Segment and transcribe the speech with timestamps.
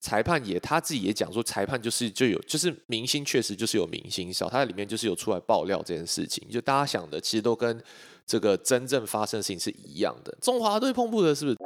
[0.00, 7.78] 裁判也他自己也讲说，裁判就是就有就是明星确实就是有明星少，他在里面就是有出来爆料这件事情，就大家想的其实都跟
[8.26, 10.34] 这个真正发生的事情是一样的。
[10.40, 11.56] 中华队碰布的是不是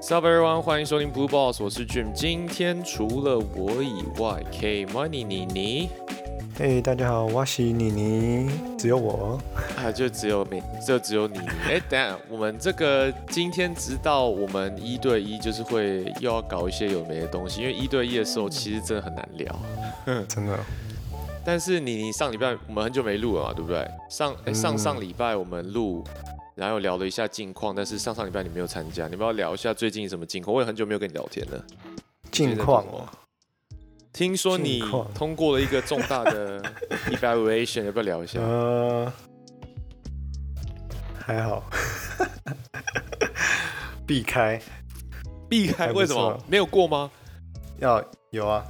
[0.00, 2.12] ？Sup everyone，欢迎收听 Blue Boss，我是 Jim。
[2.12, 5.88] 今天除了我以外，K Money 妮妮，
[6.62, 9.40] 嘿，大家好，我是妮妮，只有我，
[9.78, 11.38] 啊，就只有你，就只有你。
[11.66, 19.58] 哎，等下，我们这个今天直到我们一对一，就是会又要搞一些有没的东西，因为一对一的时候其实真的很难聊，
[20.28, 20.58] 真的。
[21.42, 23.90] 但是你你上礼拜我们很久没录了嘛，对不对？
[24.10, 26.04] 上上上礼拜我们录。
[26.56, 30.54] 然后聊了一下近况，但是上上礼拜你没有参加，你不要聊一下最近什么近况？
[30.54, 31.64] 我也很久没有跟你聊天了。
[32.30, 33.08] 近况哦，
[34.12, 34.82] 听说你
[35.14, 36.60] 通过了一个重大的
[37.10, 38.40] evaluation，要不要聊一下？
[38.40, 39.12] 呃，
[41.18, 41.64] 还好，
[44.06, 44.60] 避开，
[45.48, 46.38] 避开，为什么？
[46.48, 47.10] 没有过吗？
[47.78, 48.64] 要有啊，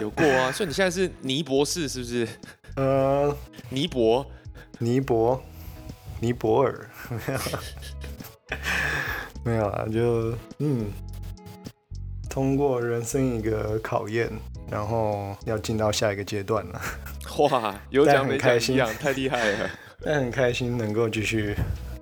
[0.00, 2.26] 有过啊， 所以你现在是尼博士是不是？
[2.76, 3.36] 呃，
[3.68, 4.24] 尼博，
[4.78, 5.40] 尼博。
[6.20, 6.88] 尼泊尔。
[7.10, 7.40] 没有，
[9.44, 10.90] 没有啊，就嗯，
[12.30, 14.30] 通过人生一个考验，
[14.70, 16.80] 然后要进到下一个阶段了。
[17.38, 19.70] 哇，有奖没开心，太厉害了！
[20.02, 21.54] 但很开心能够继续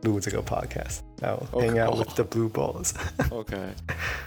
[0.02, 2.92] 录这个 podcast，然后 hang out with the blue balls。
[3.30, 3.56] OK，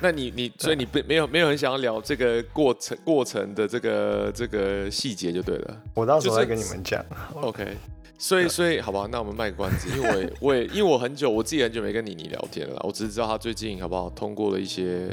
[0.01, 5.81] 那你你所以你不没有没有很想要聊这个过程过程的这个这个细节就对了。
[5.93, 7.03] 我到时候再跟你们讲。
[7.41, 7.75] OK。
[8.17, 15.09] 所以，所以，好吧，那我们卖关子，因为我，我也，因为我很久，我自己很久没跟妮妮聊天了，我只是知道她最近好不好通过了一些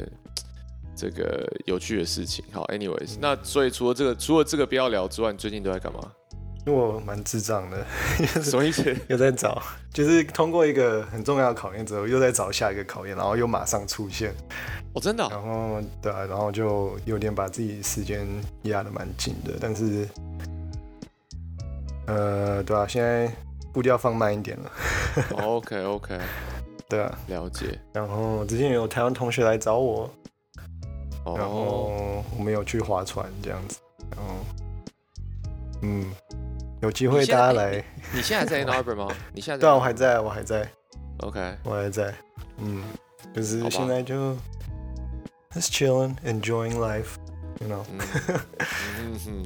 [0.95, 2.43] 这个有趣的事情。
[2.51, 5.99] 好，anyways，那所以除了这个，除了这个不要聊之外，你最近都在干嘛？
[6.65, 7.85] 因为我蛮智障的，
[8.41, 8.95] 什么意思？
[9.09, 9.61] 又在找，
[9.93, 14.33] 就是通过一个很重要的考验之后，又在找下一个考验，然后又马上出现。
[14.93, 15.27] 哦，真的？
[15.29, 18.25] 然后，对啊，然后就有点把自己时间
[18.61, 20.07] 压得蛮紧的，但是。
[22.05, 23.31] 呃，对啊，现在
[23.71, 24.71] 步调放慢一点了。
[25.37, 26.19] OK OK，
[26.89, 27.79] 对啊，了解。
[27.93, 30.13] 然后之前有台湾同学来找我，
[31.25, 33.79] 然后我们有去划船这样子。
[34.11, 34.35] 然后，
[35.81, 36.11] 嗯，
[36.81, 37.83] 有机会大家来。
[38.13, 39.07] 你现在在 Arbor 吗？
[39.33, 39.57] 你现在？
[39.59, 40.67] 对啊，我还在，我还在。
[41.19, 42.13] OK，我还在。
[42.57, 42.83] 嗯，
[43.33, 44.33] 就是现在就
[45.53, 47.15] ，just chilling, enjoying life.
[47.65, 49.45] 嗯哼，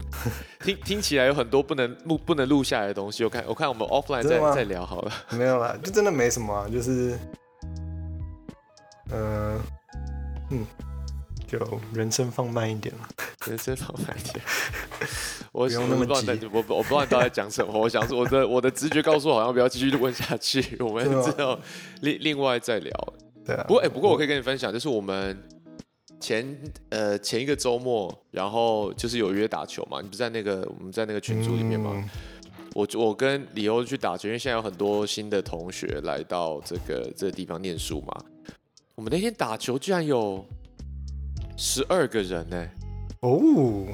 [0.64, 3.24] 听听起来有很多不能录不能录下来的东西。
[3.24, 5.12] 我看我看我们 offline 再再聊好了。
[5.38, 7.20] 没有啦，就真的没什么，啊就是，
[9.12, 9.60] 嗯
[10.50, 10.66] 嗯，
[11.48, 11.60] 就
[11.94, 13.08] 人生放慢一点嘛，
[13.48, 14.44] 人生放慢一点。
[15.52, 17.80] 我不用那么急，我我不知道你到底在讲什么。
[17.80, 20.78] 我想说，我的我的直觉告诉我，好像不要继续问下去。
[20.80, 21.58] 我们之后
[22.02, 23.14] 另另外再聊。
[23.46, 23.64] 对啊。
[23.68, 25.42] 不过哎，不过我可以跟你分享，就是我们。
[26.20, 26.60] 前
[26.90, 32.04] 呃前一个周末，然后就是有约打球嘛，你不在那个我们在那个群组里面吗？
[32.74, 38.18] 我我跟李欧去打球，因为现在有很多新的同学来到这个这个地方念书嘛。
[38.96, 40.44] 我们那天打球居然有
[41.58, 42.68] 十二个人呢！
[43.22, 43.86] 哦，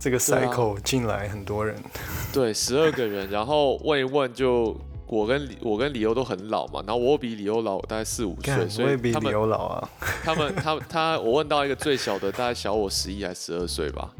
[0.00, 1.76] 这个 cycle 进来很多人，
[2.32, 4.74] 对，十二个人，然后问一问就。
[5.10, 9.88] 我跟李我跟李欧都很老嘛，然后我比李欧老大概四五岁，所以比李欧老啊。
[10.22, 14.10] 他们 他他，我问到一个最小的，大概小我十一还十二岁吧，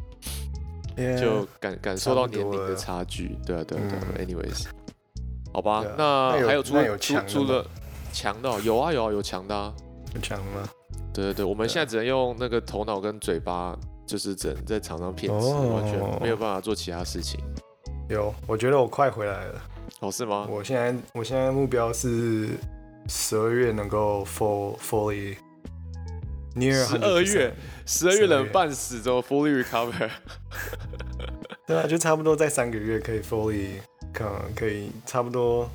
[1.21, 3.37] 就感感受到年龄的差距。
[3.45, 4.65] 对啊对啊对啊，anyways，
[5.53, 7.63] 好吧，那还有除除除了
[8.11, 9.71] 强的，有啊有啊有强的啊，
[10.15, 10.67] 有强吗？
[11.19, 17.41] 对对对，我们现在只能用那个头脑跟嘴巴，就是只能在场上骗子，完全没有办法做其他事情。
[18.09, 19.61] 有，我觉得我快回来了。
[19.99, 20.47] 哦，是吗？
[20.49, 22.51] 我现在我现在目标是
[23.09, 25.35] 十二月能够 full fully
[26.55, 27.53] near 十二月，
[27.85, 30.09] 十二月冷半死之后 fully recover。
[31.67, 33.71] 对啊，就差不多在三个月可以 fully
[34.13, 35.69] 可可以差不多，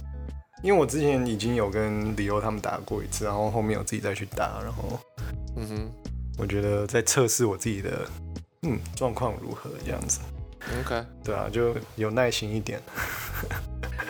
[0.63, 4.97] 因为我之前已经有跟李欧他们打过一次，然后后面我自己再去打，然后
[5.55, 5.91] 嗯哼，
[6.38, 8.07] 我觉得在测试我自己的
[8.63, 10.19] 嗯状况如何这样子。
[10.81, 12.81] OK，对啊，就有耐心一点。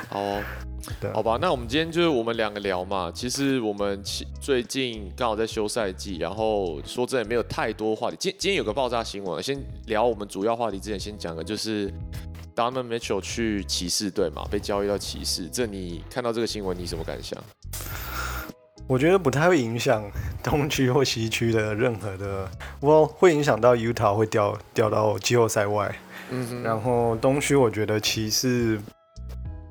[0.09, 0.19] 好，
[1.01, 3.11] 对，好吧，那我们今天就是我们两个聊嘛。
[3.11, 3.99] 其实我们
[4.39, 8.17] 最近刚好在休赛季，然后说真的没有太多话题。
[8.19, 11.91] 今今天有个爆炸新闻，先聊我们主要话题之前，先讲个就是
[12.55, 15.49] Donovan Mitchell 去骑士队嘛，被交易到骑士。
[15.51, 17.43] 这你看到这个新闻，你什么感想？
[18.87, 20.03] 我觉得不太会影响
[20.43, 22.49] 东区 或西区的任何的，
[22.79, 25.93] 我会影响到 Utah 会掉掉到季后赛外。
[26.29, 28.79] 嗯哼，然后东区我觉得骑士。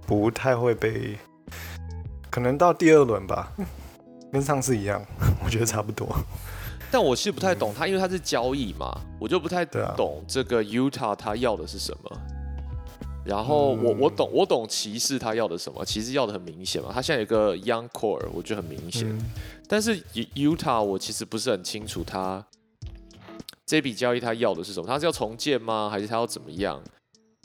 [0.04, 1.16] 不太会被，
[2.28, 3.50] 可能到第二轮吧，
[4.30, 5.00] 跟上次一样，
[5.42, 6.06] 我觉得差不多。
[6.90, 12.18] 但我其实不太懂他，因为他是交易嘛，我就不太懂这个 Utah 他要的是什么。
[13.24, 19.16] 然后我我懂我懂骑士他要的什么，骑士要的很明显嘛，他现在有个 Young Core，我觉得很明显。
[19.68, 20.00] 但是
[20.34, 22.44] Utah 我其实不是很清楚他
[23.64, 25.88] 这笔交易他要的是什么，他是要重建吗？
[25.90, 26.82] 还是他要怎么样？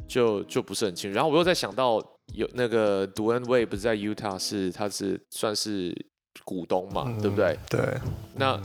[0.07, 1.15] 就就不是很清楚。
[1.15, 2.01] 然后我又在想到
[2.33, 5.93] 有那个 Dwayne Wade 不是在 Utah 是他是算是
[6.43, 7.57] 股东嘛，对不对？
[7.69, 7.79] 对。
[8.35, 8.59] 那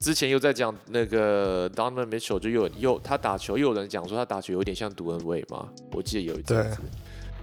[0.00, 6.78] 之前又在讲那个 Donovan Mitchell，就又又他打球，又有人讲说他打球有点像杜恩威嘛，我记得有一阵子。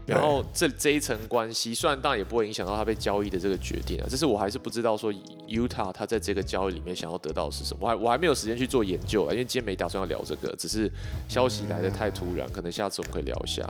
[0.06, 5.12] 然后这这一层关系，虽然当然也不会影响到他被交易的这个决定啊，这是我还是不知道说
[5.48, 10.92] Utah 他在这个交易里面想要得到是什么，我还我还没有时间去做研究啊，因为今天没打算要聊这个，只是
[11.28, 13.68] 消息来的太突然，可能下次我们可以聊一下。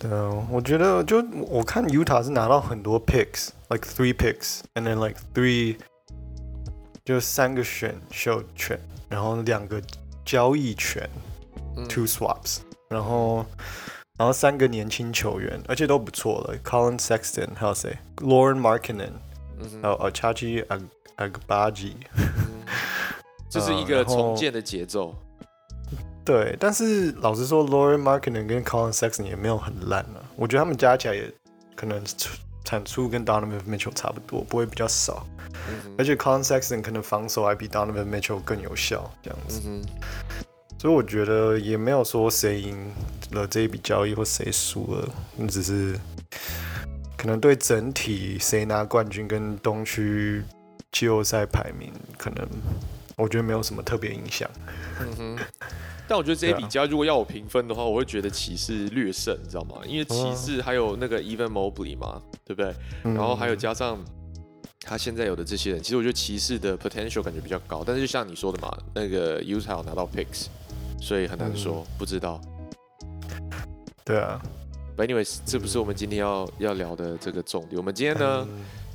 [0.00, 5.76] 对啊，我觉得就我看 Utah 是拿到很多 picks，like three picks，and then like three。
[7.08, 8.78] 就三个选秀权，
[9.08, 9.80] 然后两个
[10.26, 11.08] 交易权
[11.88, 12.58] ，two swaps，
[12.90, 13.46] 然后
[14.18, 19.12] 然后三个年轻球员，而且都不错了，Colin Sexton 还有谁，Lauren Markinen，
[19.80, 20.66] 还有 Achaji
[21.16, 21.94] Agbaji，
[23.48, 25.14] 这是一个重建的节奏。
[26.26, 31.32] 对，但是老实说，Lauren Markinen 跟 Colin Sexton 也没有很烂啊，我觉得他们加起来也
[31.74, 32.04] 可能。
[32.68, 35.26] 产出跟 Donovan Mitchell 差不多，不会比较少。
[35.96, 39.62] 而且 Colin Sexton 可能防守还比 Donovan Mitchell 更有效，这样子。
[40.78, 42.92] 所以我觉得也没有说谁赢
[43.30, 45.08] 了这一笔交易或谁输了，
[45.48, 45.98] 只是
[47.16, 50.44] 可能对整体谁拿冠军跟东区
[50.92, 52.46] 季后赛排名，可能
[53.16, 54.48] 我觉得没有什么特别影响。
[56.08, 59.76] 但我觉得这一笔交易如果要我评分的话，我会觉得骑士略胜，你知道吗？
[59.86, 62.74] 因为骑士还有那个 Even Mobley 嘛，对不对？
[63.02, 64.02] 然后还有加上
[64.80, 67.84] 他现在有的这些人，其实我觉得骑士的 potential 感觉比较高。
[67.86, 70.46] 但是就像你说的嘛，那个 Utah 拿到 picks，
[70.98, 72.40] 所以很难说，不知道。
[74.04, 74.40] 对啊。
[74.96, 77.76] Anyways，这不是我们今天要要聊的这个重点。
[77.76, 78.48] 我们今天呢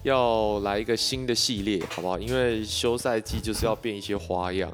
[0.04, 2.20] 要来一个新的系列，好不好？
[2.20, 4.70] 因为休赛季就是要变一些花样。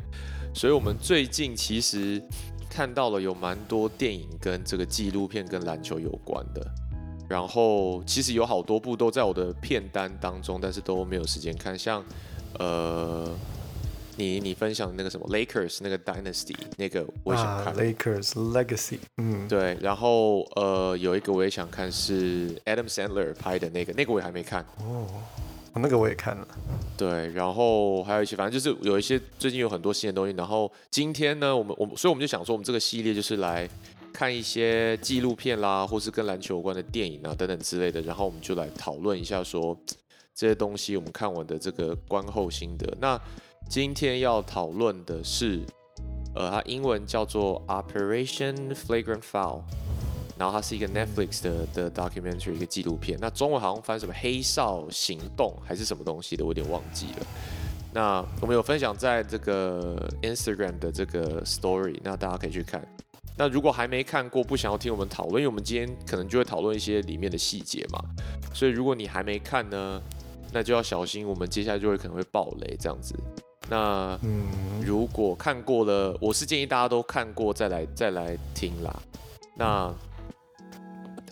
[0.53, 2.21] 所以，我们最近其实
[2.69, 6.65] 看到了有蛮多电影跟这个纪录片跟篮球有关的，
[7.29, 11.77] 然后其实有好多部都在我的片单当中，但是都没有时间看。
[11.77, 12.03] 像，
[12.57, 13.29] 呃，
[14.17, 19.77] 你你分享那个什么 Lakers 那个 Dynasty 那个我也想看，Lakers Legacy，嗯，对。
[19.79, 24.65] 然后，呃，有一个我也想看是 Adam Sandler 拍的那个，那个我也还没看。
[24.79, 25.05] 哦。
[25.75, 26.47] 那个我也看了，
[26.97, 30.35] 对，然后还有一些，反正就是有一些最近有很多新的东西。
[30.35, 33.69] 然后今天呢，我们我们所以我们就想说，我们这个系列就是来
[34.11, 38.01] 看一些纪录片啦，或是跟篮球有关的电影啊等等之类的。
[38.01, 39.77] 然后我们就来讨论一下说
[40.35, 42.91] 这些东西我们看完的这个观后心得。
[42.99, 43.19] 那
[43.69, 45.61] 今天要讨论的是，
[46.35, 49.61] 呃，它英文叫做 Operation Flagrant Foul。
[50.39, 57.27] 然后它是一个 Netflix 的的 documentary 一个纪录片，那中文好像翻什么黑哨行动还是什么东西的，我有点忘记了。
[57.93, 62.81] 那我们有分享在这个 Instagram 的这个 story，那大家可以去看。
[63.35, 67.99] 那如果还没看过，不想要听我们讨论，因为我们今天可能就会讨论一些里面的细节嘛，
[68.53, 70.01] 所以如果你还没看呢，
[70.53, 73.13] 那就要小心，我们接下来就会可能会爆雷这样子。
[73.69, 74.17] 那
[74.85, 78.99] 如果看过了，我是建议大家都看过再来再来听啦。
[79.55, 79.93] 那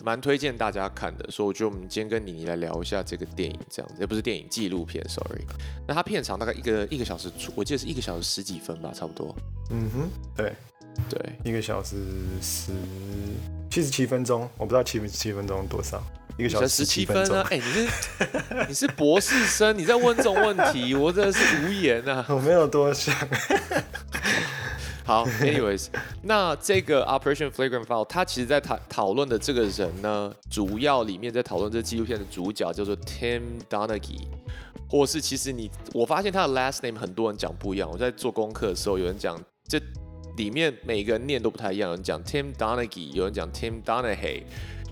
[0.08, 5.44] 蛮推荐大家看的，所以我觉得我们今天跟妮妮来聊一下这个电影，这样子也不是电影纪录片，sorry。
[5.86, 9.36] 那它片长大概一个一个小时出，我记得是一个小时十几分吧，差不多。
[9.70, 10.54] 嗯哼，对
[11.10, 11.96] 对，一个小时
[12.40, 12.72] 十
[13.70, 16.02] 七十七分钟，我不知道七十七分钟多少，
[16.38, 17.46] 一个小时十七分啊！
[17.50, 17.86] 哎，你是
[18.66, 22.24] 你是博士生，你在问这种问题，我真的是无言啊！
[22.32, 23.14] 我没有多想。
[25.08, 25.86] 好， anyways，
[26.20, 34.26] 那这个 Operation Flagrant Foul，它其实在讨讨论的这个人呢，主要里面在讨论这纪录片的主角叫做 Tim Donaghy，
[34.86, 37.90] 或是其实你我发现他的 last name 很多人讲不一样。
[37.90, 39.80] 我在做功课的时候，有人讲这
[40.36, 44.42] 里面每个人念都不太一样，有人讲 Tim Donaghy，有人讲 Tim Donaghy，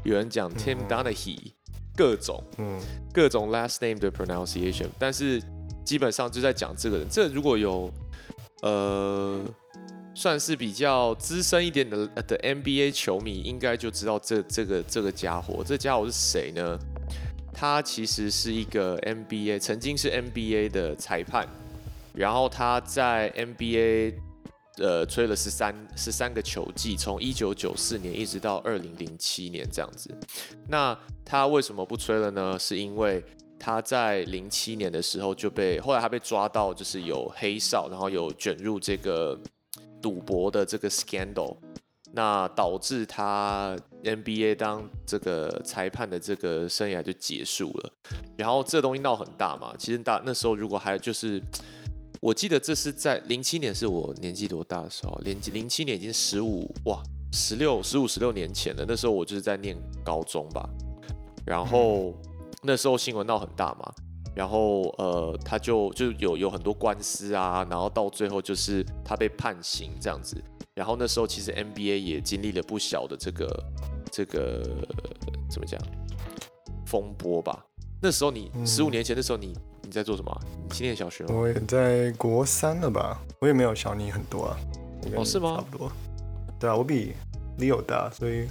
[0.03, 1.53] 有人讲 Tim Donaghy，
[1.95, 2.81] 各种嗯
[3.13, 5.43] 各种 last name 的 pronunciation，但是
[5.85, 7.07] 基本上就在讲这个人。
[7.11, 7.93] 这如果有
[8.63, 9.45] 呃。
[10.17, 15.63] 算是比较资深一点的的 NBA 球迷，应该就知道这这个这个家伙。
[15.63, 16.79] 这家伙是谁呢？
[17.53, 21.47] 他其实是一个 NBA，曾经是 NBA 的裁判，
[22.15, 24.15] 然后他在 NBA
[24.79, 30.11] 呃吹了十三十三个球季，从一九九四年一直到二零零七年这样子。
[30.67, 32.59] 那他为什么不吹了呢？
[32.59, 33.23] 是因为
[33.59, 39.39] 他在零七年的时候就被后来他被抓到，就是有黑哨，然后有卷入这个
[40.01, 41.57] 赌博的这个 scandal。
[42.13, 47.93] 那导致他 NBA 当这个裁判的这个生涯就结束了，
[48.39, 49.75] 然后这东西闹很大嘛。
[49.77, 51.43] 其实大那时候如果还就是，
[52.23, 58.85] 我记得这是在零七年是我年纪多大的时候，零零七年已经十五哇十六十五十六年前了。
[58.89, 60.67] 那时候我就是在念高中吧，
[61.45, 62.15] 然后
[62.63, 63.93] 那时候新闻闹很大嘛，
[64.37, 70.37] 然后呃他就就有有很多官司啊，然后到最后就是他被判刑这样子。
[70.75, 73.65] 然后那时候其实 NBA 也经历了不小的这个
[74.13, 74.63] 这个
[75.51, 75.81] 怎么讲
[76.85, 77.65] 风波吧？
[78.03, 80.41] 那时候你十五年前的时候你你在做什么？
[80.65, 81.35] 你今年小学吗？
[81.35, 83.19] 我也在国三了吧？
[83.41, 84.59] 我也没有小你很多啊。
[85.17, 85.57] 哦，是吗？
[85.57, 85.91] 差不多。
[86.61, 87.15] 对啊，我比
[87.59, 88.47] Leo 大，所以。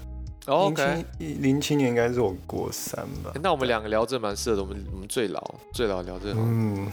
[0.47, 3.31] OK，零七年应该是我国三吧。
[3.41, 6.35] 那我们两个聊这蛮适合的，我们我们最老最老聊这个。
[6.37, 6.87] 嗯，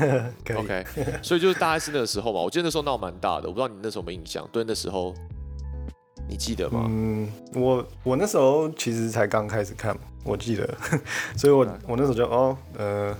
[0.54, 0.84] OK，
[1.22, 2.40] 所以就是大概是那个时候嘛。
[2.40, 4.46] 我记得那时候闹蛮大的，我不知道你那时候有没有印象？
[4.52, 5.14] 对，那时候
[6.28, 6.84] 你记得吗？
[6.90, 10.68] 嗯，我我那时候其实才刚开始看，我记得，
[11.34, 13.16] 所以我我那时候就哦呃，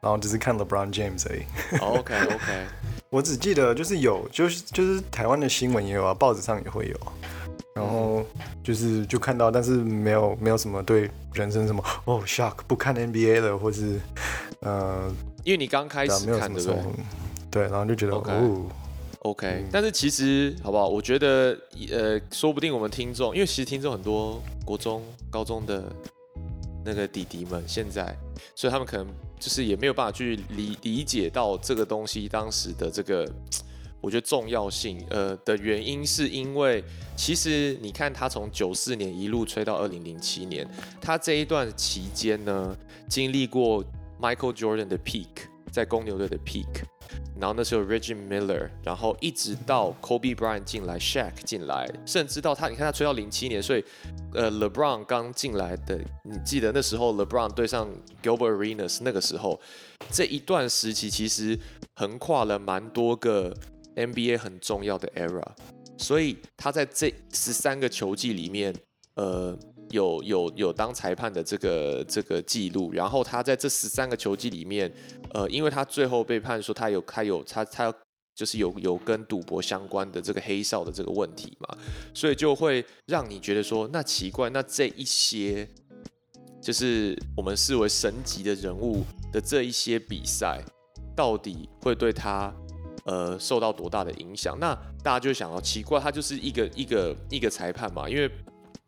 [0.00, 1.42] 然后只是看了 Brown James 而已。
[1.80, 2.66] OK OK，
[3.10, 6.96] 我只记得就是有，就是就是台湾的新闻也有啊，报纸上也会有。
[7.74, 8.24] 然后
[8.62, 13.98] 就是就看到，但是没有没有什么对人生什么哦 shock 不看 NBA 了，或是
[14.60, 15.12] 呃，
[15.42, 16.76] 因为你刚开始看对不对？
[17.50, 18.64] 对，然后就觉得哦
[19.20, 20.86] OK，但是其实好不好？
[20.86, 21.58] 我觉得
[21.90, 25.90] 呃，说不定我们听众，因为其实听众很多国中、高中的
[26.84, 28.16] 那个弟弟们，现在，
[28.54, 29.06] 所以他们可能
[29.40, 33.28] 就是也没有办法去理理解到这个东西当时的这个。
[34.04, 36.84] 我觉得重要性，呃的原因是因为，
[37.16, 40.68] 其实你看他从九四年一路吹到二零零七年，
[41.00, 42.76] 他这一段期间呢，
[43.08, 43.82] 经历过
[44.20, 46.84] Michael Jordan 的 peak，在公牛队的 peak，
[47.40, 53.82] 然后那时候 Reggie Miller，然后一直到 Kobe Bryant 进来，Shaq 进来，甚至到他，你看他吹到零七年，所以，
[54.34, 57.88] 呃，LeBron 刚进来的，你记得那时候 LeBron 对上
[58.22, 59.58] Gilbert Arenas 那个时候，
[60.10, 61.58] 这一段时期其实
[61.94, 63.56] 横跨了蛮多个。
[63.96, 65.42] NBA 很重要的 era，
[65.96, 68.74] 所以他在这十三个球季里面，
[69.14, 69.56] 呃，
[69.90, 72.92] 有有有当裁判的这个这个记录。
[72.92, 74.92] 然后他在这十三个球季里面，
[75.32, 77.94] 呃，因为他最后被判说他有他有他他
[78.34, 81.78] 就是有有跟赌博相关的这个黑哨的这个问题嘛，
[82.12, 85.68] 所以就会让你觉得说，那奇怪，那这一些
[86.60, 90.60] 就是我们视为神级的人物的这一些比赛，
[91.14, 92.52] 到底会对他？
[93.04, 94.58] 呃，受到多大的影响？
[94.58, 98.30] 那大家就想到奇怪，他就是一个一个一个裁判嘛，因为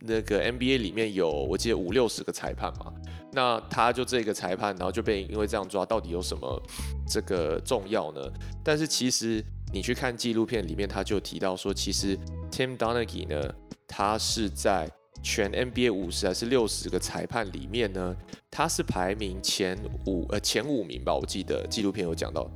[0.00, 2.92] 那个 NBA 里面有我记得五六十个裁判嘛，
[3.32, 6.62] 那他就这个裁判，然后就被因为这样抓，到底有什么
[7.08, 8.20] 这个重要呢？
[8.64, 12.18] 但是其实你去看纪录片里面，他就提到说，其实
[12.50, 13.54] Tim Donaghy 呢，
[13.86, 14.90] 他是在
[15.22, 18.16] 全 NBA 五十还是六十个裁判里面呢，
[18.50, 22.50] 他是排名前五呃前五名吧，我记得纪录片有讲到。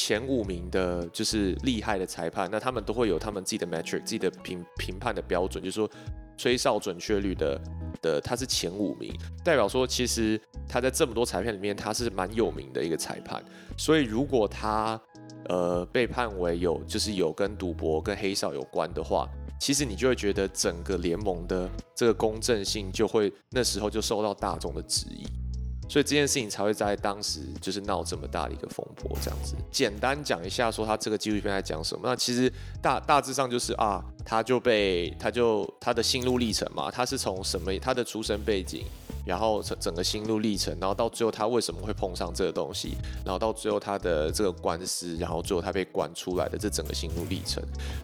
[0.00, 5.90] 前五名的就是厉害的裁判，那他们都会有他们自己的 metric，自己的评评判的标准，就是说
[6.36, 7.60] 吹哨准确率的
[8.00, 9.12] 的，他是前五名，
[9.44, 13.44] 代表说其实他在这么多裁判里面，他是蛮有名的一个裁判。
[13.76, 15.00] 所以如果他
[15.48, 19.28] 呃被判为有就是有跟赌博跟黑哨有关的话，
[19.58, 25.26] 其实你就会觉得整个联盟的这个公正性就会那时候就受到大众的质疑。
[25.88, 29.54] 所以这件事情才会在当时就是闹这么大的一个风波，这样子。
[29.72, 32.02] 简单讲一下，说他这个纪录片在讲什么？
[32.04, 32.52] 那其实
[32.82, 38.84] 大大致上就是啊，他就被他就他的心路历程嘛，他是从什么他的出生背景，
[39.24, 47.62] 然后整整个心路历程，然后到最后他为什么会碰上这个东西，然后到最后他的这个官司，然后最后他被关出来的这整个心路历程。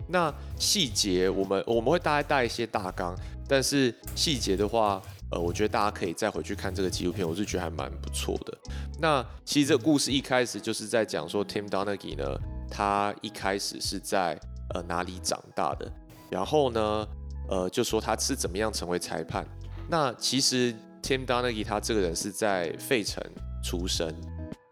[0.08, 3.14] 那细节我们我们会大概带一些大纲，
[3.46, 5.02] 但是细节的话。
[5.30, 8.56] 呃，我觉得大家可以再回去看这个纪录片，我是觉得还蛮不错的。
[9.00, 12.38] 那其实这个故事一开始就是在讲说，Tim Donaghy 呢，
[12.70, 14.38] 他一开始是在
[14.72, 15.90] 呃哪里长大的，
[16.30, 17.08] 然后呢，
[17.48, 19.44] 呃，就说他是怎么样成为裁判。
[19.88, 23.20] 那其实 Tim Donaghy 他这个人是在费城
[23.64, 24.14] 出生，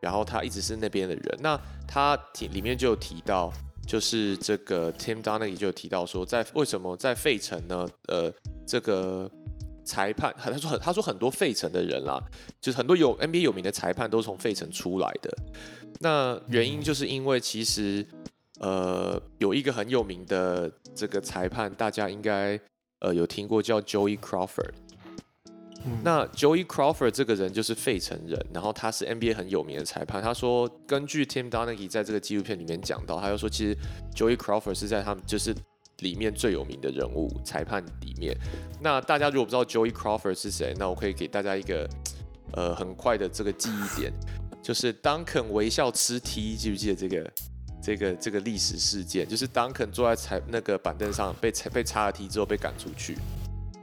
[0.00, 1.38] 然后他一直是那边的人。
[1.40, 3.52] 那他提里面就有提到，
[3.86, 7.88] 就是这个 Tim Donaghy 就有提到说，在为什么在费城呢？
[8.06, 8.32] 呃，
[8.66, 9.28] 这个。
[9.84, 12.22] 裁判，他说很，他说很多费城的人啦，
[12.60, 15.36] 就是很多有 NBA 有名的裁判都是从费城出来的。
[16.00, 18.04] 那原因就是因为其实，
[18.60, 22.58] 呃，有一个很有名的这个裁判，大家应该
[23.00, 24.72] 呃有听过，叫 Joey Crawford。
[26.04, 30.22] 那 Joey Crawford 这个人就是费城人，然后他是 NBA 很有名的裁判。
[30.22, 33.76] 他说，根据 Tim Donaghy 在这个纪录片里面讲到，他又说，其实
[34.14, 35.52] Joey Crawford 是在他们就是
[36.02, 38.36] 里面最有名的人物，裁判里面。
[38.80, 41.88] 那大家如果不知道 Joey Crawford 是谁，那我可以给大家一个
[42.52, 44.12] 呃很快的这个记忆点，
[44.62, 47.32] 就是 Duncan 微笑吃 T，记不记得这个
[47.82, 49.26] 这个这个历史事件？
[49.26, 53.16] 就是 Duncan 坐在裁那个板凳上被被插了 T 之后被赶出去。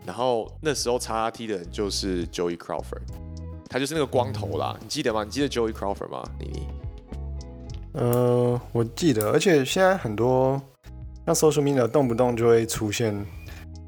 [0.06, 3.02] 然后那时候插 T 的人就是 Joey Crawford，
[3.70, 5.24] 他就是那个光头啦，你记得吗？
[5.24, 6.24] 你记得 Joey Crawford 吗？
[6.40, 6.68] 妮妮？
[7.94, 10.62] 呃，我记得，而且现在很多
[11.34, 13.26] 像 social media 动不动就会出现。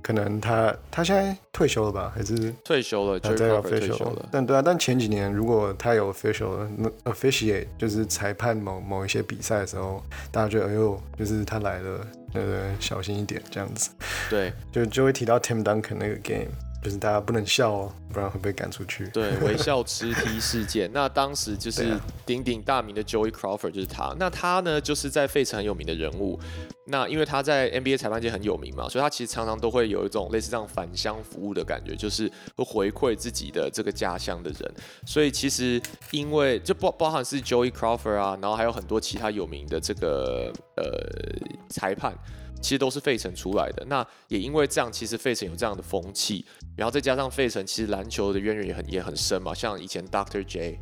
[0.04, 3.20] 可能他他现在退休了吧，还是退休了？
[3.20, 4.30] 他在 official 了。
[4.32, 12.00] 但对啊，但前几年如果他有 official，那 officiate 就是裁判某某一些比赛的时候，大家觉得哎呦，就是他来了，
[12.34, 13.92] 对对，小心一点这样子。
[14.28, 16.50] 对，就就会提到 Tim Duncan 那个 game。
[16.82, 19.08] 就是大家不能笑哦，不然会被赶出去。
[19.10, 20.90] 对，微笑吃踢事件。
[20.94, 21.96] 那当时就是
[22.26, 24.16] 鼎鼎大名的 Joey Crawford 就是他。
[24.18, 26.40] 那他呢，就是在费城很有名的人物。
[26.88, 34.74] 那因为他在 NBA 裁判界很有名嘛，所以他其实常常都会有一种类似这样返乡服务的感觉，就是会回馈自己的这个家乡的人。
[35.06, 40.84] 所以其实因为就包包含是 Joey Crawford 啊，然后还有很多其他有名的这个呃
[41.70, 42.14] 裁判。
[42.62, 46.46] 其实都是费城出来的，那也因为这样，其实费城有这样的风气，
[46.78, 50.80] 然后再加上费城其实篮球的渊源也很也很深嘛，像以前 Doctor J，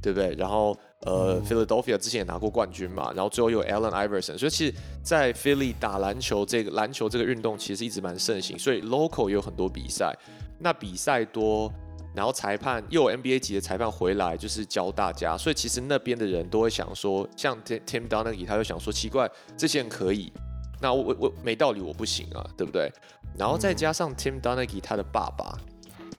[0.00, 0.34] 对不对？
[0.38, 10.16] 然后呃，Philadelphia 之前也拿过冠军嘛，然后最后有 Allen Iverson，所以其实，在 Philly 打篮球这个篮球这个运动其实一直蛮盛行，所以 local 也有很多比赛，
[10.60, 11.72] 那比赛多，
[12.14, 20.32] 然后裁判又有 NBA 级的裁判回来，就是教大家，所以其实那边的人都会想说，像 Tim Donaghy 他就想说，奇怪，这些人可以。
[20.80, 22.90] 那我我我没道理我不行啊，对不对？
[23.36, 25.58] 然后再加上 Tim Donaghy 他的爸爸，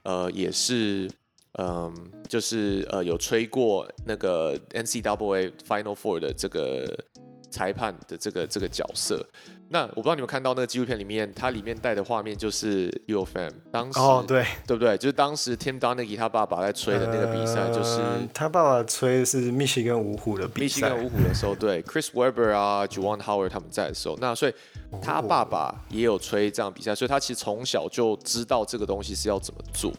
[0.02, 1.10] 呃，也是，
[1.58, 1.92] 嗯，
[2.28, 7.04] 就是呃有吹过那个 NCAA Final Four 的这个。
[7.50, 9.26] 裁判的这个这个角色，
[9.70, 14.96] 那我不知道你们看到那个纪录片里面，它里面带的画面就是 U F M 当时哦对对不对？
[14.96, 18.00] 就是当时 Tim Donaghy 他爸爸在吹的那个比赛，就是
[18.32, 24.54] 他爸爸吹是密西根五虎的比赛，密西根五虎的时候，对 Chris Webber 啊 Juwan Howard 他们在的时候，那所以
[25.02, 29.92] 他爸爸也有吹这样比赛，所以他其实从小就知道这个东西是要怎么做。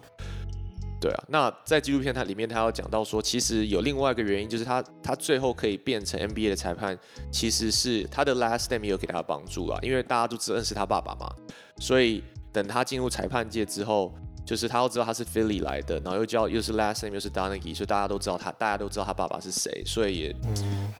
[0.99, 6.97] 对啊，那在纪录片它里面，他要讲到说，其实有另外一个原因，就是他他最后可以变成 NBA 的裁判，
[7.31, 11.33] 其实是他的 last name 有给他帮助啊，因为大家都只认识他爸爸嘛，
[11.79, 14.13] 所以等他进入裁判界之后，
[14.45, 20.35] 就是他要知道他是 Philly 来的，然后又叫又是 last name 又是 Donaghy，所以大家都知道他，大家都知道他爸爸是谁，所以也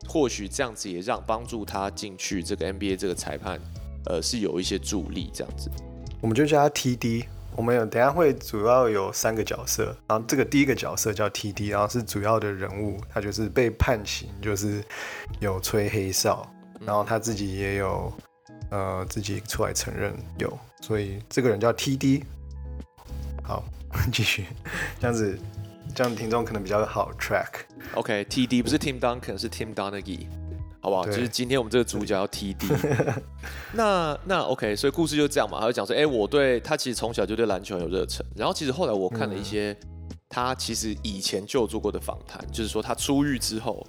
[0.08, 3.60] 或许这样子也让帮助他进去这个 NBA 这个裁判，
[4.06, 5.70] 呃，是有一些助力这样子。
[6.22, 7.26] 我们就叫他 TD。
[7.56, 14.84] 我们有等下会主要有三个角色，然后这个第一个角色叫 TD，然后是主要的人物，他就是被判刑，就是
[15.40, 16.50] 有吹黑哨，
[16.86, 18.14] 然后他自己也有
[18.72, 22.24] 呃自己出来承认有，所以这个人叫 TD。
[23.44, 23.64] 好，
[24.14, 24.46] 继续
[25.00, 25.38] 这样子，
[25.94, 27.66] 这样听众可能比较好 track。
[27.96, 30.28] OK，TD 不是 Tim Duncan，是 Tim Donaghy。
[30.82, 31.06] 好不好？
[31.06, 33.22] 就是今天我们这个主角要 TD，
[33.74, 35.60] 那那 OK，所以故事就这样嘛。
[35.60, 38.26] 他就讲说，哎，我对他其实从小就对篮球有热忱。
[38.36, 39.76] 然后其实后来我看了一些
[40.30, 43.86] 他其实以前就有做过的访谈，就是说他出狱之后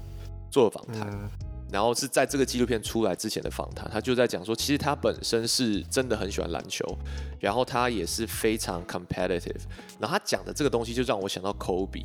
[0.50, 1.30] 做的访谈，
[1.70, 6.84] 然后是在这个纪录片出来之前的访谈，他就在讲说，其实他本身是真的很喜欢篮球，
[7.38, 9.60] 然后他也是非常 competitive。
[10.00, 12.04] 然后他讲的这个东西就让我想到 Kobe。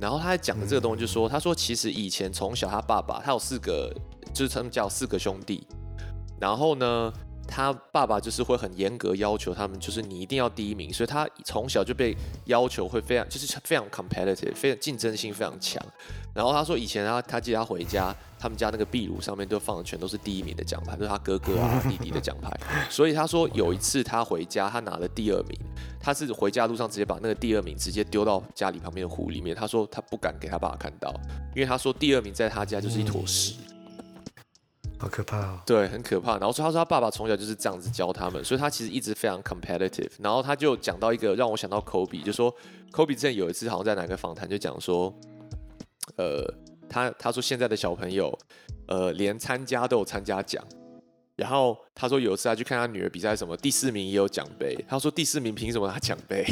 [0.00, 3.92] 然后他还讲的这个东西，就说他说其实以前从小他爸爸他有四个，
[4.32, 5.66] 就是他们家有四个兄弟，
[6.40, 7.12] 然后呢，
[7.46, 15.82] 他爸爸就是会很严格要求他们，就是你一定要第一名，所以他从小就被要求会非常就是非常 competitive，非常竞争性非常强。
[16.32, 18.14] 然后他说以前他他记得他回家。
[18.38, 22.50] 他们家那个壁炉上面都放的全都是第一名的奖牌，就是他哥哥啊 弟弟的奖牌。
[22.88, 25.58] 所以他说有一次他回家，他拿了第二名，
[26.00, 29.56] 他是回家路上直接把那个第二名直接丢到家里旁边的湖里面。
[29.56, 31.12] 他说他不敢给他爸爸看到，
[31.54, 33.54] 因为他说第二名在他家就是一坨屎，
[34.98, 35.60] 好可怕哦。
[35.66, 36.38] 对，很可怕。
[36.38, 40.12] 然后说他说他爸爸从小就是这样子教他们，所以他其实一直非常 competitive。
[40.20, 42.54] 然后他就讲到一个让我想到 Kobe，就说
[42.92, 45.12] Kobe 之前有一次好像在哪个访谈就讲说，
[46.16, 46.54] 呃。
[46.88, 48.36] 他他说现在的小朋友，
[48.86, 50.64] 呃，连参加都有参加奖。
[51.36, 54.76] 然后他说有一次他去看他女儿比赛，什么第四名也有奖杯。
[54.88, 56.44] 他说第四名凭什么拿奖杯？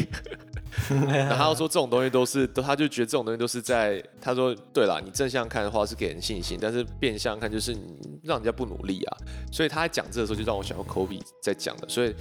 [1.09, 9.17] 然后他说这种东西都是，都他就觉得这种东西都是在他说对了，你正向看的话是给人信心，但是变相看就是你让人家不努力啊。
[9.51, 12.15] 所以他在讲这个时候就让我想到 Kobe 在讲的，所以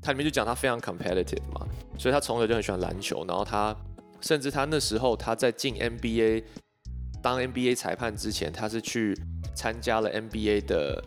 [0.00, 1.66] 他里面就讲他非常 competitive 嘛，
[1.98, 3.74] 所以他从小就很喜欢篮球，然后他
[4.20, 6.44] 甚至他那时候他在进 NBA
[7.24, 9.18] 当 NBA 裁判之前，他是去
[9.56, 11.02] 参加了 NBA 的。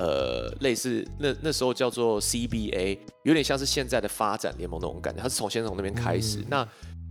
[0.00, 5.20] 呃，类似那那时候叫做 CBA，有点像是现在的发展联盟那种感觉。
[5.20, 6.64] 他是从先从那边开始，那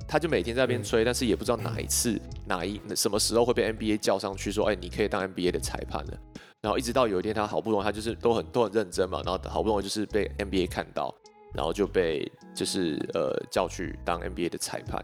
[0.08, 6.18] 他就每天在那边吹，但是也不知道哪一次哪一什么时候会被 NBA 叫上去说，哎，你可以当 NBA 的裁判了。
[6.62, 11.14] 然后一直到有一天，他好不容易，他就是都很都很认真嘛，然后好不容易就是被 NBA 看到，
[11.54, 15.04] 然后就被就是呃叫去当 NBA 的裁判。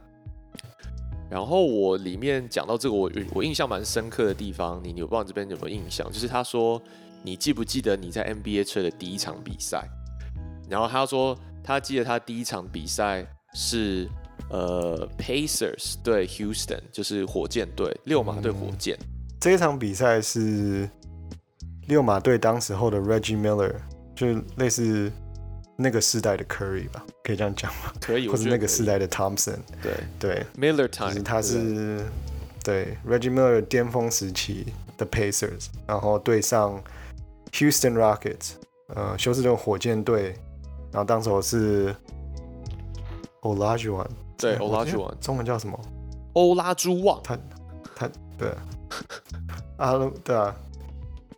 [1.34, 6.08] 然后我里面讲到这个，我我印象蛮深刻的地方，你你不知道这边有没有印象？
[6.12, 6.80] 就是他说。
[7.26, 9.88] 你记不记得你在 NBA 吹的第一场比赛？
[10.70, 14.10] 然后他说他记得他第一场比赛是
[14.50, 19.00] 呃 Pacers 对 Houston，就是火箭队六马对火箭。
[19.40, 20.90] 这一场比赛是
[21.88, 23.74] 六马队当时候的 Reggie Miller，
[24.14, 25.10] 就类似
[25.76, 27.94] 那个时代的 Curry 吧，可以这样讲吗？
[28.02, 29.58] 可以，或者那个时代的 Thompson。
[29.82, 32.06] 对对，Miller time，他是
[32.64, 36.82] 对 Reggie Miller 巅峰时期的 Pacers，然后对上。
[37.56, 38.54] Houston Rockets，
[38.88, 40.36] 呃，休斯顿火箭队，
[40.92, 41.96] 然后当时我是
[43.42, 44.10] 欧拉朱旺，
[44.40, 45.80] 对，欧拉朱旺，中文叫什么？
[46.34, 47.38] 欧拉朱旺，他
[47.96, 48.10] 他
[48.40, 48.50] 对
[49.78, 50.56] 啊，对啊，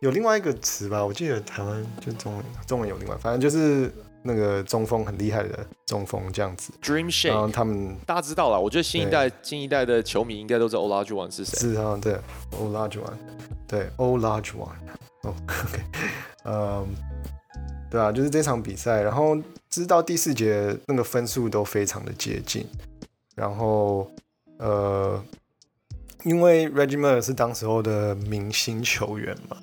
[0.00, 1.04] 有另外一个词吧？
[1.04, 3.92] 我记得台湾就中文，中文有另外，反正就是
[4.26, 6.72] 那个中锋很厉害的中锋这样子。
[6.82, 11.58] Dream Shake，然后他们大家知道了，我觉得新一代新一代的球迷应该都知道欧拉朱旺是谁。
[11.58, 12.18] 是啊，对，
[12.58, 13.18] 欧拉朱旺，
[13.66, 14.76] 对，欧拉朱旺。
[15.26, 15.80] OK，
[16.44, 16.86] 嗯，
[17.90, 19.36] 对啊，就是这场比赛，然后
[19.68, 22.64] 直到第四节那个分数都非常的接近，
[23.34, 24.08] 然后
[24.58, 25.20] 呃，
[26.22, 29.56] 因为 Reggie Miller 是当时候的明星球员嘛，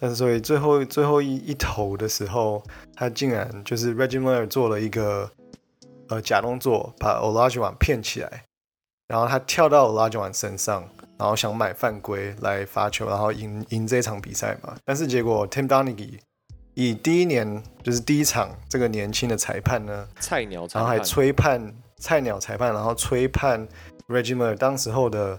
[0.00, 2.62] 但是所以最后最后一一投的时候，
[2.94, 5.30] 他竟然就是 Reggie Miller 做了一个
[6.08, 8.44] 呃假动作，把 Olajuwon 骗起来，
[9.08, 10.88] 然后他跳到 Olajuwon 身上。
[11.18, 14.76] 然后想买犯规来发球，然后赢赢这场比赛嘛。
[14.84, 16.20] 但是结果 Tim Donaghy
[16.74, 23.66] 以第一年就是第一场这个年轻的裁判呢，菜鸟裁判，然后还吹判菜鸟裁判，然后吹判
[24.06, 25.36] Reggie Miller 当时候的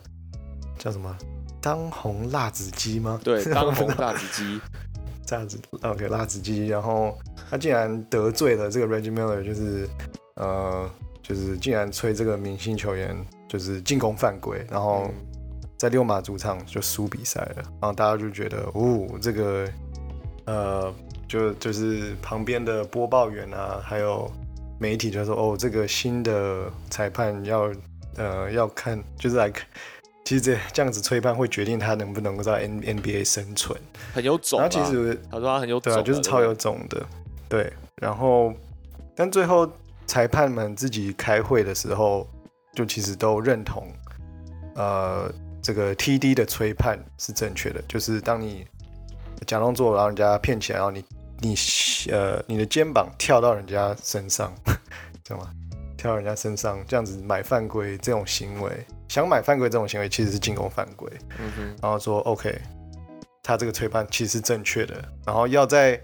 [0.77, 1.17] 叫什么
[1.61, 3.19] 当红辣子鸡吗？
[3.23, 4.59] 对， 当红辣子鸡，
[5.25, 6.67] 这样子 OK 辣子鸡。
[6.67, 7.17] 然后
[7.49, 9.87] 他竟然得罪了这个 Reggie Miller，就是
[10.35, 10.89] 呃
[11.21, 13.15] 就是竟然吹这个明星球员
[13.47, 15.09] 就是进攻犯规，然后。
[15.79, 19.65] 在六马主场就输比赛了，然后大家就觉得，哦，这个，
[20.43, 20.93] 呃，
[21.25, 24.29] 就就是旁边的播报员啊，还有
[24.77, 27.71] 媒体就说，哦，这个新的裁判要，
[28.17, 29.65] 呃，要看，就是来看，
[30.29, 33.75] 其实这这样子吹判会决定他能不能够在 N N B A 生存，
[34.13, 34.59] 很有种。
[34.59, 37.03] 然后其实他说他很有种，对啊，就是超有种的，
[37.49, 37.73] 对。
[37.95, 38.53] 然后，
[39.15, 39.67] 但最后
[40.05, 42.27] 裁判们自己开会的时候，
[42.75, 43.87] 就其实都认同，
[44.75, 45.33] 呃。
[45.61, 48.65] 这个 TD 的吹判是正确的，就是当你
[49.47, 51.03] 假动作，然后人家骗起来，然后你
[51.39, 51.55] 你
[52.09, 54.53] 呃你的肩膀跳到人家身上，
[55.25, 55.49] 知道吗？
[55.97, 61.11] 跳到人家身上，这样子买犯规这种行为，想买犯规这种行为其实是进攻犯规。
[61.37, 61.75] 嗯哼。
[61.81, 62.57] 然后说 OK，
[63.43, 66.01] 他这个吹判其实是正确的，然后要在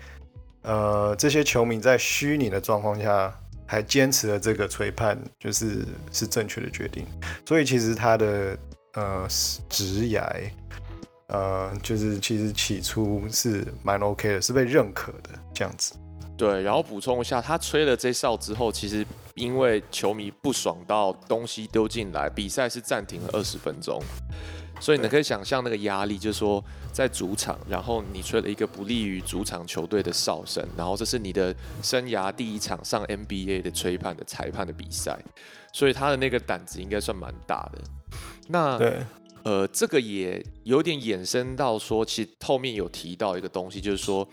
[0.64, 3.34] 呃这些球迷在虚拟的状况下
[3.66, 7.06] 还坚持了这个吹判，就是是正确的决定。
[7.46, 8.58] 所以其实他的。
[8.98, 9.28] 呃，
[9.68, 10.26] 直牙，
[11.28, 15.96] 呃，就是其实起初是蛮 OK 的，是被认可的这样子。
[16.38, 24.02] 对，然后补充一下，他吹了这哨之后，其实因为球迷不爽到东西丢进来，比赛是暂停了二十分钟。
[24.82, 35.18] 所以你可以想象那个压力，就是说在主场，然后你吹了一个不利于主场球队的哨声，然后这是你的生涯第一场上 NBA 的吹判的裁判的比赛，
[35.72, 37.82] 所以他的那个胆子应该算蛮大的。
[38.50, 38.98] 那对，
[39.44, 44.28] 呃，这个也有点衍生到说，其实后面有提到一个东西，就是说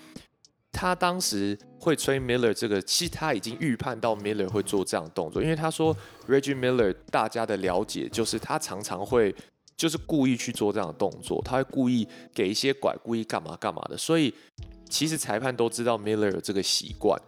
[0.73, 5.95] 他当时会吹 Miller 这个，其实他已经预判到 Miller 会做这样动作，因为他说
[6.27, 9.35] Reggie Miller 大家的了解就是他常常会
[9.77, 14.35] 就是故意去做这样的动作，他会故意给一些拐，故意干嘛干嘛的，所以
[14.89, 17.21] 其实裁判都知道 Miller 有这个习惯。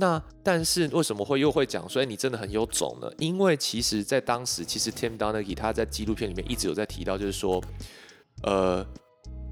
[0.00, 3.10] 那但是为什么会又会讲说，哎，你真的很有种呢？
[3.18, 7.60] 因为其实，在当时，其实 Tim Donaghy 他在纪录片里面一直有在提到，就是说，
[8.44, 8.86] 呃，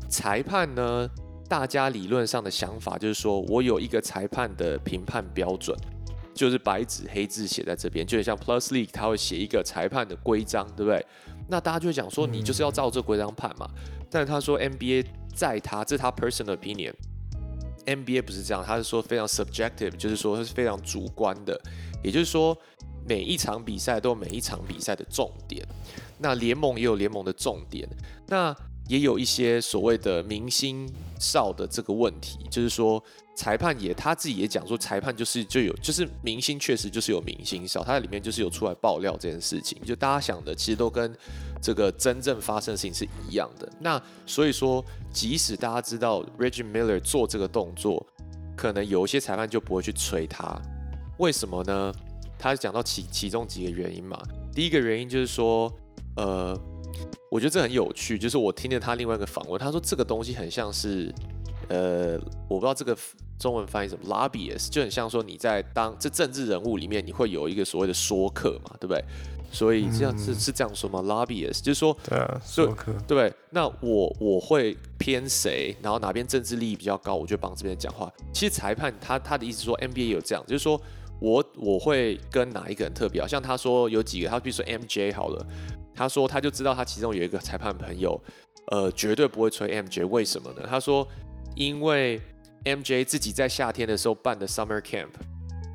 [0.09, 1.11] 裁判呢，
[1.49, 5.77] 大家理论上的想法就是说我有一个裁判的评判标准，
[6.35, 11.05] 就是白纸黑字写在这边，就很像 Plus League，他会写一个裁判的规章，对不对？
[11.49, 13.69] 那大家就会讲说，你就是要照这规章判嘛。
[14.11, 21.61] 但是他说 NBA 在他这是他 personal opinion，NBA 不是这样，他是说非常 subjective，就是说他是非常主观的，
[22.03, 22.57] 也就是说
[23.09, 25.65] 每一场比赛都有每一场比赛的重点，
[26.19, 27.89] 那联盟也有联盟的重点，
[28.27, 28.57] 那
[28.89, 33.03] 也有一些所谓的明星哨的这个问题，就是说。
[33.39, 41.15] 裁判也他自己也讲说，裁判就是就有就是明星确实就是有明星少，他在里面就是有出来爆料这件事情，就大家想的其实都跟
[41.61, 43.71] 这个真正发生的事情是一样的。
[43.79, 48.07] 那所以说，即使大家知道 Reggie Miller 做这个动作，
[48.57, 50.59] 可能有一些裁判就不会去吹他，
[51.19, 51.93] 为什么呢？
[52.39, 54.19] 他讲到其其中几个原因嘛。
[54.55, 55.71] 第一个原因就是说，
[56.17, 56.59] 呃，
[57.31, 61.13] 我觉得这很有趣，就是我听了他另外一个访问，他说这个东西很像是，
[61.69, 62.97] 呃，我不知道这个。
[63.39, 69.05] 中文翻译什么？lobbyist 就很像说你在当这政治人物里面，你会有一个所谓的说客嘛，对不对？
[69.53, 73.31] 所以这样是是这样说吗？lobbyist 就是说，对啊，说客，对。
[73.51, 78.11] 那我我会偏谁，然后哪边政治利益比较高，我就帮这边讲话。
[78.33, 80.81] 其实裁判他他的意思说，NBA 有这样，就是说
[81.21, 85.47] 我我会跟哪一个人特别好，像他说有几个，他比如说 MJ 好了，
[85.95, 88.21] 他说他就知道他其中有一个裁判朋友，
[88.67, 90.67] 呃，绝对不会吹 MJ，为什么呢？
[90.69, 91.07] 他说
[91.55, 92.21] 因为。
[92.65, 95.11] MJ 自己在夏天的时候办的 Summer Camp，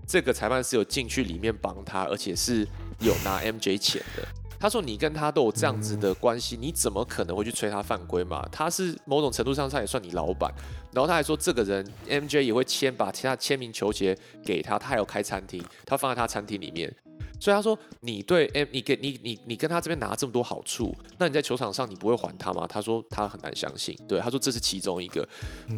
[0.06, 2.68] 这个裁判是有进去里面帮他，而且是
[3.00, 4.28] 有拿 MJ 钱的。
[4.62, 8.48] 他说：“你跟他都有这样子的关系，你怎么可能会去催他犯规嘛？
[8.52, 10.54] 他是某种程度上他也算你老板。”
[10.94, 16.96] 然后他还说：“这个人 MJ 也会签把其他签名球鞋给他，他还有开餐厅，他放在他餐厅里面。”
[17.42, 22.68] 所以他说，你对 M，你给你你你跟他这边拿这么多好处，那你在球场上你不会还他吗？
[22.70, 23.98] 他说他很难相信。
[24.08, 25.28] 对，他说这是其中一个。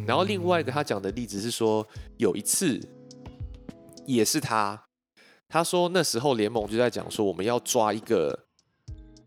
[0.06, 1.86] 然后另外一个他讲的例子是说，
[2.18, 2.78] 有一次
[4.04, 4.84] 也是他，
[5.48, 8.43] 他说那时候联盟就在讲说我们要抓一个。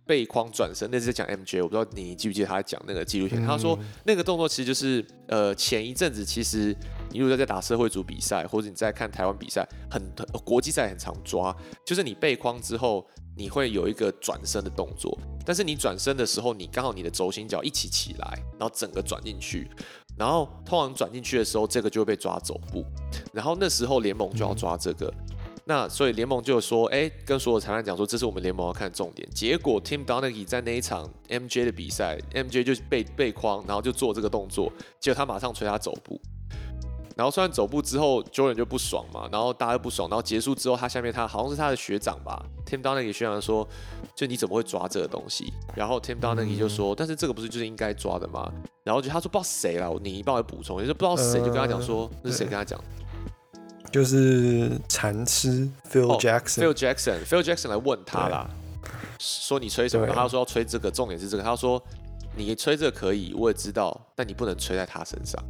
[0.07, 3.45] 背框转身，那是在讲 MJ，我不知道你记不记得他讲那个纪录片。
[3.45, 6.75] 他说那个动作其实就是，呃，前一阵子其实
[7.11, 10.01] 你如果在打社会组比赛，或者你在看台湾比赛，很
[10.45, 15.15] 国际赛很常抓，就是你背框之后，你会有一个转身的动作，
[15.45, 19.69] 但是你转身的时候，你刚好你的轴心脚一起起来，然后整个转进去，
[20.17, 22.85] 然后通常转进去的时候，这个就会被抓走步，
[23.33, 25.13] 然后那时候联盟就要抓这个。
[25.69, 29.27] 那所以联盟就说，哎，跟所有裁判讲说，这是我们联盟要看重点。
[29.32, 36.17] 结果 Tim Donaghy 在那一场 MJ 的比赛，MJ 就被被框，然后就做这个动作，结果他马上吹他走步。
[37.17, 43.67] 然后虽然走步之后，Jordan 就不爽嘛，然后大家不爽，然后结束之后，他下面他好像是他的学长吧，Tim Donaghy 学长说，
[44.15, 45.51] 就你怎么会抓这个东西？
[45.75, 48.49] 然后 Tim Donaghy 就说，但是这个不是就是应该抓的吗？
[48.86, 52.80] 然后就他说不知道谁了，你帮我补充，也是不知道谁，就跟他讲说，那是谁跟他讲？
[53.91, 58.50] 就是禅师 Phil Jackson，Phil Jackson，Phil Jackson 来问他啦，
[59.17, 60.06] 说你吹什么？
[60.08, 61.43] 他说要吹这个，重点是这个。
[61.43, 61.82] 他说
[62.36, 65.41] 你吹这个可以，我也知道，但你不能吹在他身上，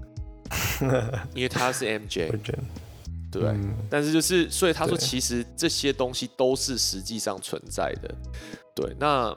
[1.34, 2.32] 因为他是 MJ，
[3.32, 3.56] 对。
[3.90, 8.16] 但是就是，所以他说其实这些东西都是实际上存在的，
[8.76, 8.96] 对。
[9.00, 9.36] 那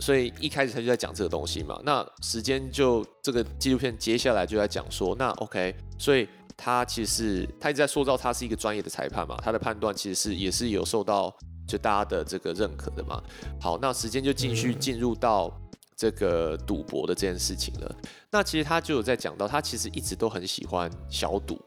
[0.00, 1.80] 所以一开始他就在讲这个东西嘛。
[1.84, 6.28] 那时间就这个纪录片接下来就在讲说，那 OK，所以。
[6.56, 11.30] 他其实是他一直在塑造他是一个专业的裁判嘛，他的判断其实是也是有受到
[11.68, 13.22] 就大家的这个认可的嘛。
[13.60, 15.52] 好，那时间就继续进入到
[15.94, 17.96] 这个赌博的这件事情了。
[18.30, 21.60] 那其实他就有在讲到，他其实一直都很喜欢小赌。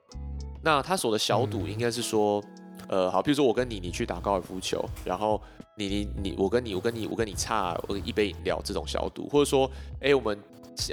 [0.63, 2.43] 那他所的小赌应该是说，
[2.87, 5.39] 呃，好，比如说我跟你，你去打高尔夫球，然后
[5.77, 9.69] 你你你我跟你我跟你我跟你差我一杯饮料这种小赌，或者说，
[10.01, 10.37] 哎，我们。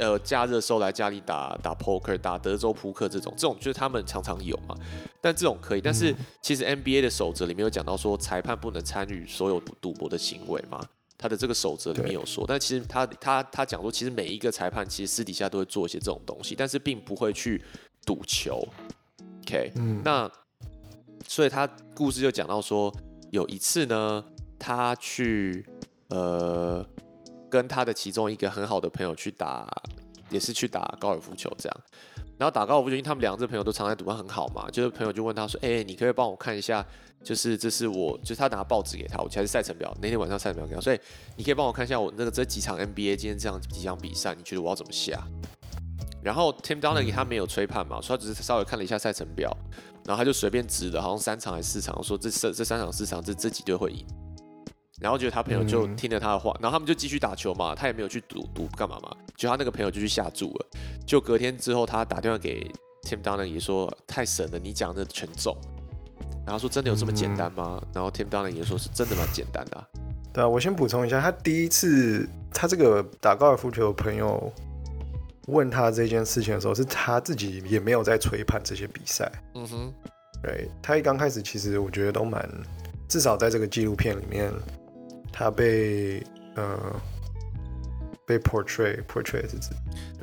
[0.00, 4.76] 呃，假日的时候来家里打打 poker，打德州扑克这种，这种就是他们常常有嘛。
[5.20, 10.80] 但这种可以，但是其实 NBA 的守则里面有讲到说，裁判不能参与所有赌博的行为嘛。
[11.18, 17.62] 他的这个守则里面有说，但其实他他他讲说，其实每一个裁判其实私底下都会做一些这种东西，但是并不会去
[18.04, 18.66] 赌球。
[19.42, 19.72] OK，
[20.04, 20.30] 那
[21.26, 22.94] 所以他故事就讲到说，
[23.30, 24.24] 有一次呢，
[24.58, 25.64] 他去
[26.08, 26.86] 呃。
[27.50, 29.66] 跟他的其中一个很好的朋友去打，
[30.30, 31.80] 也是去打高尔夫球这样。
[32.38, 34.68] 然后打高尔夫球，因为他们两个这朋友都常在赌，很好嘛。
[34.70, 36.84] 就是朋友就问他说：“哎，你可以帮我看一下，
[37.24, 39.96] 就是这是我，就是他拿报纸给他，我才是赛程表。
[40.02, 41.00] 那天晚上赛程表给他，所以
[41.36, 45.22] 你可以帮我看一下我那个这几场 NBA 今天这样几场比赛，你觉得我要怎么下？”
[46.22, 49.56] 然后 Tim Donaghy 他没有吹判嘛，所以他只是稍微看了一下赛程表，
[50.04, 54.04] 然后他就随便指的，好像三场还是四场，说这这这三场四场这这几队会赢。
[55.00, 60.66] 然后觉得他朋友就听了他的话，然后他们就继续打球嘛，他也没有去赌赌干嘛嘛，就他那个朋友就去下注了。
[61.06, 62.70] 就隔天之后，他打电话给
[63.02, 65.56] Tim Donaghy 说：“太神了，你讲的全中。”
[66.46, 67.82] 然后说真的有这么简单吗？
[67.92, 69.86] 然后 Tim Donaghy 也说是真的蛮简单的、啊。
[70.32, 74.52] 对啊，我先补充一下，他第一次他这个打高尔夫球的朋友
[75.48, 79.30] 问他这件事情的时候，是他自己也没有在吹判这些比赛。
[79.54, 79.94] 嗯哼，
[80.42, 82.48] 对，他一刚开始其实我觉得都蛮，
[83.08, 84.52] 至少在这个纪录片里面，
[85.38, 86.78] 他被呃
[88.24, 89.68] 被 portray portray 是指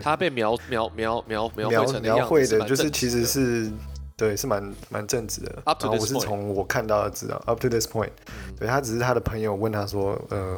[0.02, 3.72] 他被描描描描描描描绘的，就是其实是
[4.18, 5.62] 对，是蛮蛮正直的。
[5.66, 8.56] 然后我是从我看到的知道，up to this point，、嗯。
[8.58, 10.58] 对他只是他的朋友问他说，呃，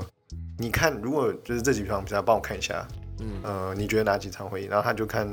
[0.58, 2.88] 你看如果就是这几场比赛，帮我看一下，
[3.20, 3.42] 嗯。
[3.44, 4.70] 呃，你觉得哪几场会赢？
[4.70, 5.28] 然后他就看，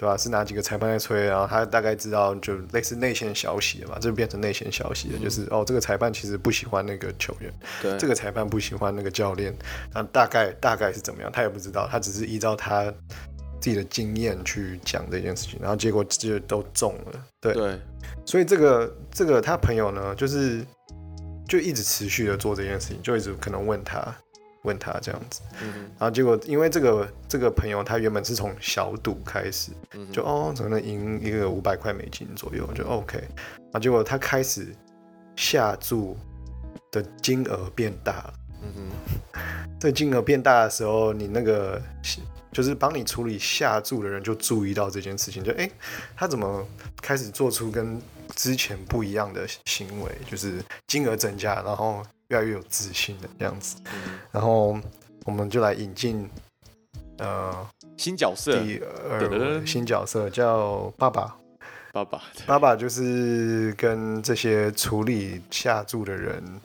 [0.00, 9.54] 对吧、是哪几个裁判在吹，然后他大概知道就类似内线消息的嘛，这就变成内线消息了，就是哦，这个裁判其实不喜欢那个球员，对，这个裁判不喜欢那个教练，
[9.92, 12.84] 那大概大概是怎么样，他也不知道，他只是依照他
[13.60, 17.78] 自己的经验去讲这件事情，然后结果就都中了，对，对，
[18.24, 20.64] 所以这个这个他朋友呢，就是
[21.46, 24.00] 就一直持续的做这件事情，就一直可能问他
[24.62, 34.74] 问他这样子，嗯然后结果因为这个这个朋友他原本是从小赌开始，嗯就哦可能赢一个五百块美金左右，就 OK，然后结果他开始
[35.36, 36.16] 下注
[36.90, 38.12] 的金额变大。
[38.12, 38.34] 了。
[38.62, 38.72] 嗯
[39.32, 39.38] 哼，
[39.80, 41.80] 这金额变大的时候，你那个
[42.52, 45.72] 就是帮你处理下注的人就注意到这件事情，就哎、诶
[46.14, 46.62] 他怎么
[47.00, 47.98] 开始做出跟
[48.36, 53.76] 之前不一样的行为，就是金额增加，然后越来越有自信的这样子。
[53.92, 54.18] 嗯。
[54.32, 54.76] 然后
[55.24, 56.28] 我们就来引进
[57.18, 57.54] 呃
[57.96, 58.58] 新角色。
[58.60, 61.36] 第二位新角色叫爸爸。
[61.92, 66.60] 爸爸，爸爸就是跟这些处理下注的人，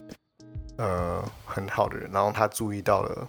[0.76, 3.26] 呃，很好的人，然后他注意到了，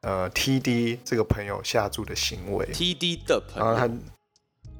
[0.00, 3.92] 呃，TD 这个朋友下注的行为，TD 的朋然后他友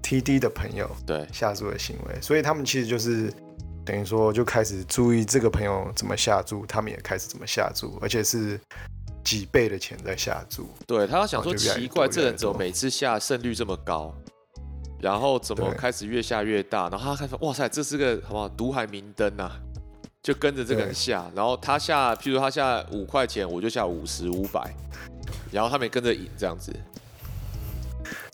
[0.02, 3.32] ，TD 的朋友对，下注的行为，所以他们其实就是
[3.84, 8.58] 等于说就开始注意这个朋友怎么下注，他们也开始怎么下注，而且是
[9.22, 10.68] 几倍的钱在下注。
[10.86, 14.14] 对他要想说奇怪，这人怎么每次下胜率这么高，
[15.00, 19.50] 然后怎么开始越下越大，然后他开始哇塞，这是个好不好毒海明灯呐、
[20.22, 24.74] 就跟着这个人下，然后他下，譬如他下五块钱，我就下五十、五百，
[25.52, 26.72] 然后他们也跟着赢这样子。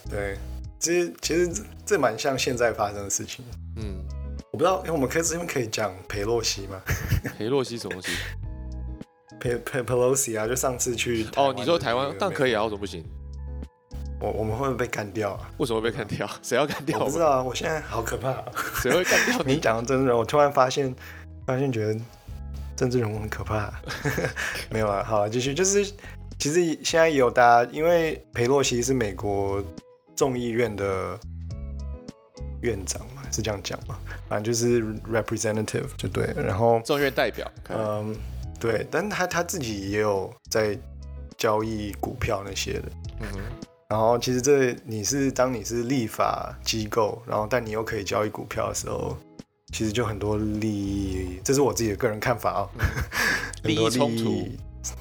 [0.08, 0.36] 对，
[0.78, 3.44] 其实其实这这蛮像现在发生的事情。
[3.76, 4.09] 嗯，我
[4.60, 6.78] 不知道，因为我们可以这边可以讲裴洛西吗？
[7.38, 8.12] 裴洛西什么东西？
[9.40, 13.02] 佩佩 Pelosi 啊，就上次去哦，你说台湾，但可以，啊，为什么不行？
[14.20, 15.50] 我我们会不会被干掉啊？
[15.56, 16.28] 为什么会被干掉？
[16.44, 18.44] 谁要干掉我不知道啊，我现在好可怕、啊。
[18.82, 19.58] 谁会干掉你你？
[19.58, 20.94] 讲到政治人物，我突然发现，
[21.46, 21.98] 发现觉得
[22.76, 23.72] 政治人物很可怕。
[24.68, 25.82] 没有啊，好，继续，就是
[26.38, 29.64] 其实现在也有大家，因为裴洛西是美国
[30.14, 31.18] 众议院的
[32.60, 33.98] 院长嘛，是这样讲嘛？
[34.28, 38.16] 反正就是 representative 就对了，然后众议院代表，嗯，
[38.58, 40.78] 对，但他他自己也有在
[41.36, 42.82] 交易股票那些的。
[43.20, 43.40] 嗯哼，
[43.88, 49.16] 然后其实这你是当你是立法机构，然后但你又可以交易股票的时候，
[49.72, 52.62] 其实就很多利益，这是我自己的个人看法啊、
[53.62, 54.48] 很多利益冲突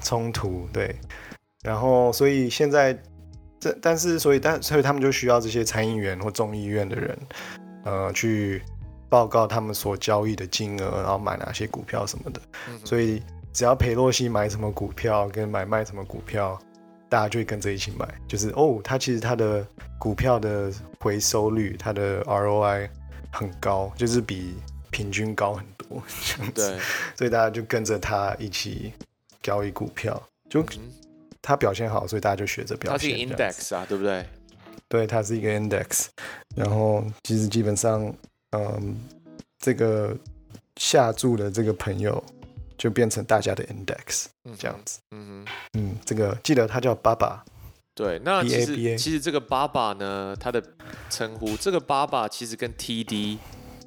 [0.02, 0.94] 冲突对。
[1.62, 2.98] 然后所以现在
[3.60, 7.18] 这但是所以但所以他们就需要这些参议员或众议院的人，
[7.84, 8.62] 呃，去
[9.08, 12.40] 报告他们所交易的金额，然后买哪些股票什么的。
[12.68, 16.56] 嗯所以只要裴洛西买什么股票跟买卖什么股票，
[17.08, 18.06] 大家就会跟着一起买。
[18.28, 19.66] 就是哦，他其实他的
[19.98, 22.88] 股票的回收率，他的 ROI
[23.32, 24.54] 很高，就是比
[24.90, 26.70] 平均高很多，这样子。
[26.70, 26.78] 对，
[27.16, 28.92] 所以大家就跟着他一起
[29.42, 30.92] 交易股票，就嗯
[31.42, 33.10] 他表现好，所以大家就学着表现。
[33.10, 34.24] 他是 index 啊，对不对？
[34.90, 36.06] 对，它是一个 index，
[36.56, 38.12] 然后其实基本上，
[38.50, 38.96] 嗯，
[39.60, 40.12] 这个
[40.76, 42.20] 下注的这个朋友
[42.76, 44.98] 就变成大家的 index 嗯哼这样子。
[45.12, 45.52] 嗯哼。
[45.74, 47.44] 嗯，这个记得他叫爸爸，
[47.94, 50.60] 对，那其实 BABA 其实这个爸爸呢，他的
[51.08, 53.38] 称呼，这个爸爸其实跟 TD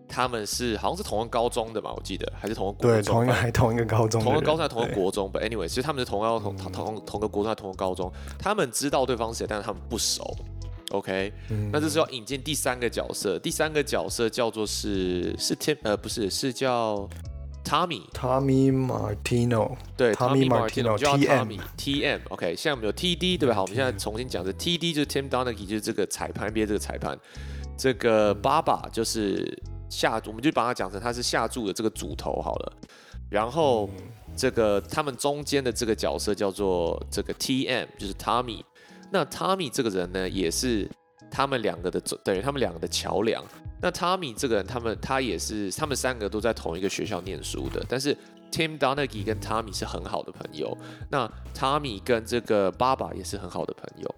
[0.07, 10.23] 他们是好像是同个高中的嘛，我记得还是同个国对，中，同一个还同一个高中同个高中还同个对国中，but anyway，其实他们是同个同同同同个国中还同个高中，他们知道对方是谁，但是他们不熟。
[10.93, 17.09] OK，嗯那这是要引进第三个角色，第三个角色叫做是是 Tim 呃不是是叫
[17.65, 22.19] Tommy，Tommy Martino，对 Tommy Martino，叫 TM Tommy TM。
[22.29, 23.55] OK，现在我们有 TD 对吧？
[23.55, 27.17] 好，我们现在重新讲，这 TD 就是 Tim Donaghy，就是这个裁判 NBA 这个裁判，
[27.75, 29.59] 这个爸爸就是
[29.89, 32.73] 下，我们就把它讲成他是下注的这个主头好了。
[33.31, 33.89] 然后
[34.37, 38.61] 这个他们中间的这个角色叫做这个 TM，就是 Tommy。
[39.13, 40.89] 那 Tommy 这个人呢，也是
[41.29, 43.43] 他们两个的等于他们两个的桥梁。
[43.79, 48.17] 那 Tommy 这个人，他们他也是，他们三个都在同一个学校念书的，但是
[48.51, 50.75] Tim Donaghy 跟 Tommy 是很好的朋友，
[51.11, 54.15] 那 Tommy 跟这个爸爸也是很好的朋友。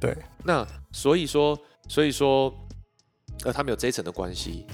[0.00, 1.56] 对，那所以说，
[1.88, 2.52] 所以说，
[3.44, 4.66] 呃，他们有这一层的关系。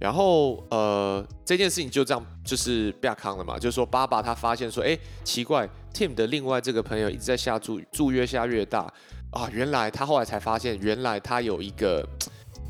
[0.00, 8.92] 然后，呃，这件事情就这样就是亚康了嘛，就是说，爸爸他发现说，哎，奇怪，Tim 的另外这个朋友一直在下注，注越下越大
[9.32, 9.48] 啊。
[9.52, 12.06] 原来他后来才发现，原来他有一个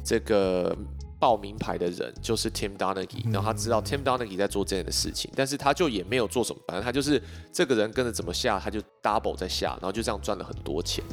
[0.02, 0.74] 这个
[1.20, 7.22] 报名牌的人就是 Tim Donaghy，然后他知道 Tim Donaghy 在做这样的事情，但是他就也没有做什么，反正他就是
[7.52, 11.04] 这个人跟着怎么下，他就 double 在下，然后就这样赚了很多钱。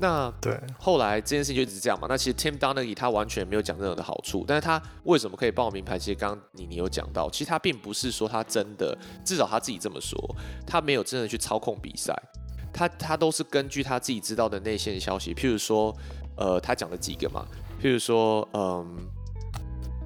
[0.00, 2.06] 那对，后来这件事情就一直这样嘛。
[2.08, 5.96] 那其实 Tim Donaghy 他完全没有讲任何的好处，但是他为什么可以报名牌？
[5.96, 10.18] 其实刚刚你你有讲到，其实他并不是说他真的，至少他自己这么说，
[10.66, 12.12] 他没有真的去操控比赛，
[12.72, 15.94] 他他都是根据他自己知道的内线消息，譬如说，
[16.36, 17.46] 呃，他讲了几个嘛，
[17.80, 18.96] 譬如说，嗯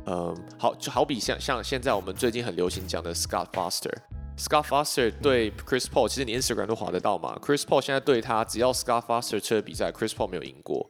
[0.05, 3.97] 嗯，好就好比像像现在我们最近很流行讲的 Scott Foster。
[4.39, 7.37] Scott Foster 对 Chris Paul，其实你 Instagram 都划得到嘛。
[7.43, 10.89] Chris Paul 现在对他，只要 Scott Foster 车比赛，Chris Paul 没有赢过，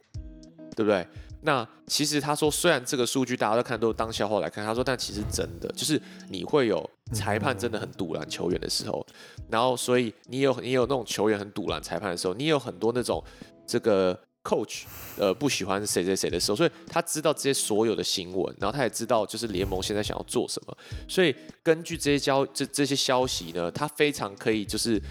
[0.75, 1.07] 对不对？
[1.41, 9.03] 那其实他说，虽然这个数据大家都看都当笑话来看，他说，但其实真的就是你会有裁判真的很堵拦球员的时候，
[9.49, 13.23] 然后所以你有你有那种球员很堵拦裁判的时候，你有很多那种
[13.65, 14.19] 这个。
[14.43, 14.83] coach，
[15.17, 20.77] 呃，不喜欢谁谁谁的时候，所以他知道这些所有的新闻，然后他也知道就是联盟现在想要做什么，
[21.07, 25.01] 所以根据这些交这这些消息呢，他非常可以就是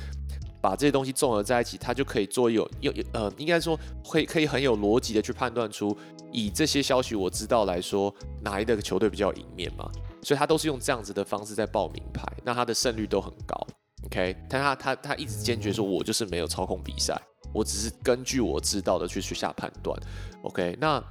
[0.61, 5.97] 把这些东西综合在一起，他就可以做有有呃，应该说会可以很有逻辑的去判断出
[6.33, 8.13] 以这些消息我知道来说
[8.43, 9.91] 哪一个球队比较赢面嘛，
[10.23, 13.67] 所以他都是用这样子的方式在报名牌，那他的胜率都很高。
[14.07, 17.21] ，OK，但他他他一直坚决说我就是没有操控比赛。
[17.55, 19.99] 我只是根据我知道的去去下判断
[20.43, 20.77] ，OK？
[20.79, 21.03] 那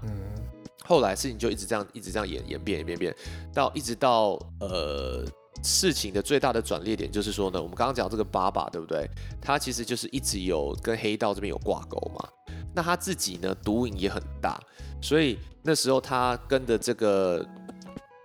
[0.84, 3.16] 后来事情就一直这样，一直这样演演变演变变，
[3.52, 5.26] 到一直到呃
[5.64, 9.10] 事情的最大的转捩点就是说呢，我们刚刚讲这个爸爸对不对？
[9.42, 12.30] 他其实就是一直有跟黑道这边有挂钩嘛。
[12.76, 14.60] 那他自己呢，毒瘾也很大，
[15.02, 17.44] 所以那时候他跟的这个。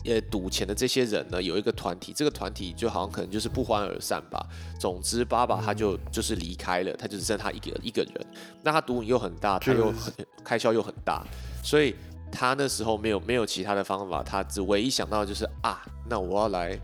[0.04, 4.44] 呃，赌钱的这些人呢，有一个团体，这个团体就好像可能就是不欢而散吧。
[4.78, 8.26] 总之，爸爸他就就是离开了，他就只剩他一个一个人。
[8.62, 10.12] 那他赌瘾又很大，他又很
[10.44, 11.24] 开销又很大，
[11.62, 11.94] 所以
[12.30, 16.78] 他那时候没有没有其他的方法，他只唯一想到就是啊，那我要来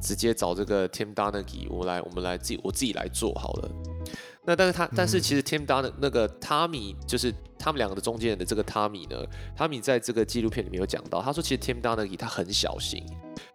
[0.00, 3.70] 直接找这个 Tim Donaghy，我来我们来自己我自己来做好了。
[4.44, 9.24] 那但是他，但是其实 Tim Don 那个 Tommy 就是他们两个的中间人的这个 Tommy 呢
[9.56, 13.00] ，Tommy 在这个纪录片里面有讲到，他说其实 Tim Don 他很小心，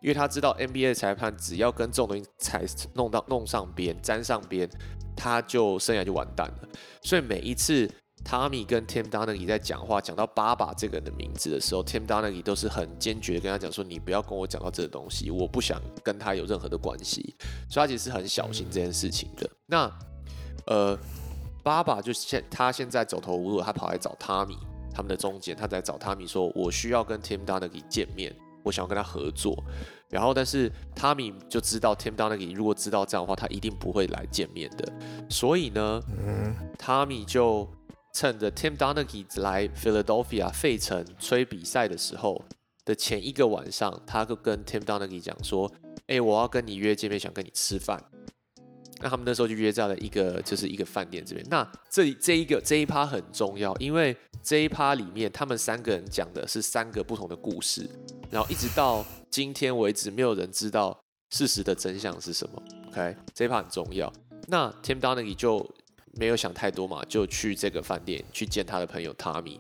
[0.02, 2.64] 因为他知道 NBA 裁判只要跟这种东西踩
[2.94, 4.70] 弄到弄上边沾上边，
[5.16, 6.70] 他就生涯就完蛋了。
[7.02, 7.90] 所以每一次
[8.24, 17.36] Tommy 跟 Tim Don 在讲话讲到爸爸这个人的名字的时候，Tim Don 都是很坚决的跟他讲说，你不要跟我讲到这个东西，我不想跟他有任何的关系。
[17.70, 19.50] 所以他其实是很小心这件事情的。
[19.66, 19.92] 那
[20.68, 20.98] 呃，
[21.64, 24.58] 爸爸就现他现在走投无路，他跑来找汤米，
[24.94, 29.62] 他们的中间，他在找汤米说：“我需要跟 Tim Donaghy 见面，我想要跟他合作。”
[30.10, 34.94] 然后，但是汤米就知道 Tim Donaghy 如果知道这样的话，他一定不会来见面的。
[35.30, 36.02] 所以呢，
[36.78, 37.68] 汤米就
[38.14, 42.42] 趁着 Tim Donaghy 来 Philadelphia 费城吹比赛的时候
[42.86, 45.70] 的前一个晚上，他就跟 Tim Donaghy 讲说
[46.08, 48.02] ：“哎，我要跟你约见面，想跟你吃饭。”
[49.02, 51.46] 那他们那时候就约在了一个，就是一个饭店这边。
[51.50, 57.90] 那这这一个这一趴很重要，因为这一趴里面他们三个人讲的是三个不同的故事，
[58.32, 62.64] 然后一直到今天为止，没有人知道事实的真相是什么。
[62.88, 64.12] OK，这一趴很重要。
[64.48, 65.70] 那 Tim Donaghy 就
[66.14, 69.60] 没有想太多嘛，就去这个饭店去见他的朋友 Tommy。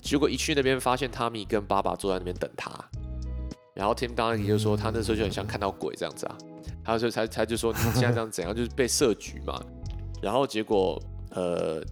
[0.00, 2.72] 结果一去那边，发现 Tommy 跟爸爸坐在那边等他。
[3.74, 6.36] 然后 Tim Donaghy 就说，他那时候就很像看到鬼这样子啊。
[6.84, 9.62] 他说他他就说你现在这样怎样， 就是被设局嘛。
[10.20, 11.82] 然后结果呃，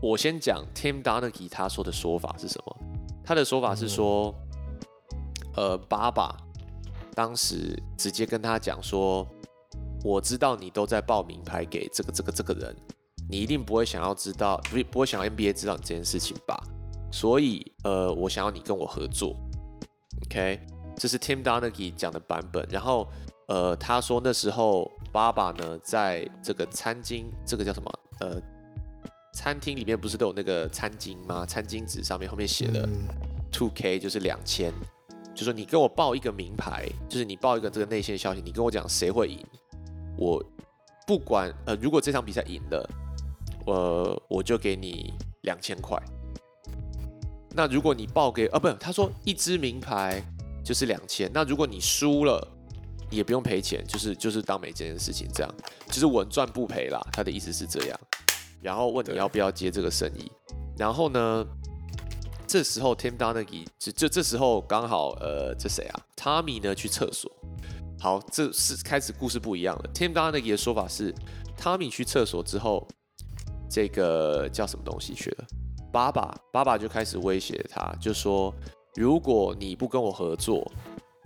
[0.00, 2.76] 我先讲 Tim Donaghy 他说的说法是什么？
[3.24, 4.34] 他的说法是说，
[5.54, 6.36] 呃，爸爸
[7.14, 9.26] 当时直接跟他讲说，
[10.02, 12.74] 我知道你都在报名牌给这个这个这个人，
[13.28, 16.58] 你一定不会想要知道，不不会想要 NBA 知道你这件事情吧？
[17.12, 19.36] 所以呃，我想要你跟我合作。
[20.26, 20.60] OK，
[20.96, 23.06] 这是 Tim Donaghy 讲的版本，然后。
[23.48, 27.90] 呃，他说那时候爸爸呢，在这个餐巾，这个叫什么？
[28.20, 28.40] 呃，
[29.32, 31.46] 餐厅里面不是都有那个餐巾吗？
[31.46, 32.86] 餐巾纸上面后面写了
[33.50, 34.70] two k，就是两千，
[35.34, 39.42] 就说你跟我报一个名牌，就是你报一个这个内线消息，你跟我讲谁会赢，
[40.18, 40.44] 我
[41.06, 42.90] 不管，呃，如果这场比赛赢了，
[43.64, 45.98] 我我就给你两千块。
[47.52, 50.22] 那如果你报给啊，不，他说一支名牌
[50.62, 52.46] 就是两千，那如果你输了，
[53.10, 55.54] 也不用赔钱，就是就是当没这件事情这样，
[55.86, 57.00] 就是稳赚不赔啦。
[57.12, 58.00] 他的意思是这样，
[58.60, 60.30] 然后问你要不要接这个生意，
[60.76, 61.46] 然后呢，
[62.46, 67.30] 这时候 Tim Donaghy 就就这时候刚好呃，这谁啊？Tommy 呢去厕所。
[68.00, 69.90] 好，这是开始故事不一样了。
[69.92, 71.12] Tim Donaghy 的说法是
[71.58, 72.86] ，Tommy 去厕所之后，
[73.68, 75.44] 这个叫什么东西去了？
[75.90, 78.54] 爸爸，爸爸就开始威胁他，就说
[78.94, 80.70] 如果你不跟我合作，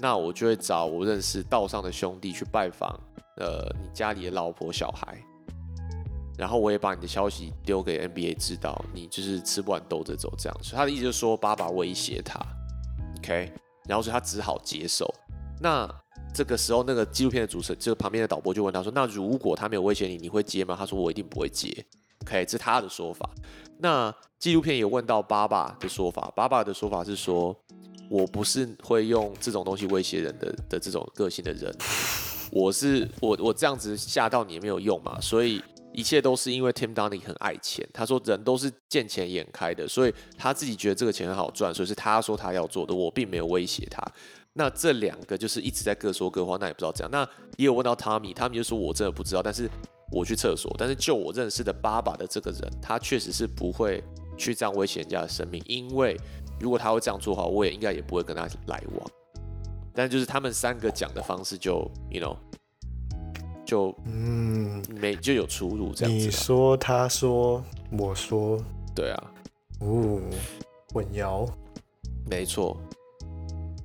[0.02, 2.98] 那我就会找我认识道上的兄弟去拜访，
[3.36, 5.16] 呃，你家里的老婆小孩，
[6.36, 10.58] 然后我也把你的消息丢给 NBA 知道，你就是吃不完兜着走这样。
[10.60, 12.36] 所以他的意思就是说，爸爸威胁他
[13.18, 13.52] ，OK，
[13.86, 15.08] 然后所以他只好接受。
[15.60, 15.88] 那
[16.34, 21.72] 这个时候，那个纪录片的主持人，就旁边的导播就问他说：“那如果他没有威胁你，你会接吗？”他说：“我一定不会接。
[22.22, 23.30] ”OK，这是他的说法。
[23.78, 27.56] 那纪录片有问到爸爸的说法，爸爸的说法是说
[28.12, 31.74] ：“我不是会用这种东西威胁人的的这种个性的人，
[32.50, 35.18] 我是我我这样子吓到你也没有用嘛。
[35.18, 35.62] 所以
[35.94, 37.88] 一切都是因为 Tim Donny 很爱钱。
[37.90, 44.06] 他说人都是见钱眼开的，所以他自己觉得这个钱很好赚，所以是他说他要做的，我并没有威胁他。”
[44.52, 47.10] 那这两个就是一直在各说各话，那也不知道怎样。
[47.10, 49.66] 那也有问到汤米，汤米就说我真的不知道，但是
[50.10, 50.70] 我去厕所。
[50.78, 54.04] 但是就我认识的爸爸的这个人，他确实是不会
[54.36, 56.14] 去这样威胁人家的生命，因为
[56.62, 59.10] 如果他会这样做的话，我也应该也不会跟他来往。
[59.92, 62.36] 但就是他们三个讲的方式就，you know，
[63.66, 66.24] 就嗯，没就有出入这样子。
[66.24, 67.62] 你说，他说，
[67.98, 68.62] 我说，
[68.94, 69.24] 对啊，
[69.80, 70.20] 哦，
[70.94, 71.46] 混淆，
[72.30, 72.80] 没错。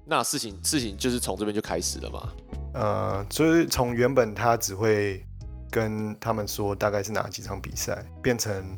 [0.06, 2.32] 那事情事情就是从这边就开始了嘛？
[2.74, 5.26] 呃，就是从原本他只会
[5.70, 8.78] 跟他们说大概是哪几场比赛，变成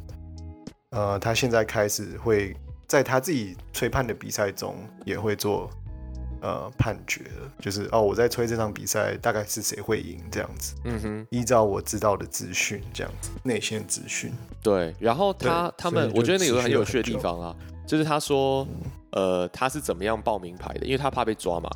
[0.89, 2.55] 呃，他现在开始会
[2.89, 4.75] 在他自己吹判的比赛中
[5.05, 5.69] 也会做
[6.41, 7.21] 呃判决
[7.61, 10.75] 就是哦，我在吹这场比赛大概是谁会赢这样子。
[10.83, 14.33] 嗯哼，依照我知道的资讯这样子，内线资讯。
[14.61, 17.55] 对，然后他他们，我觉得那个很有趣的地方啊，
[17.87, 18.67] 就是他说。
[19.11, 20.85] 呃，他是怎么样报名牌的？
[20.85, 21.67] 因为他怕被抓嘛。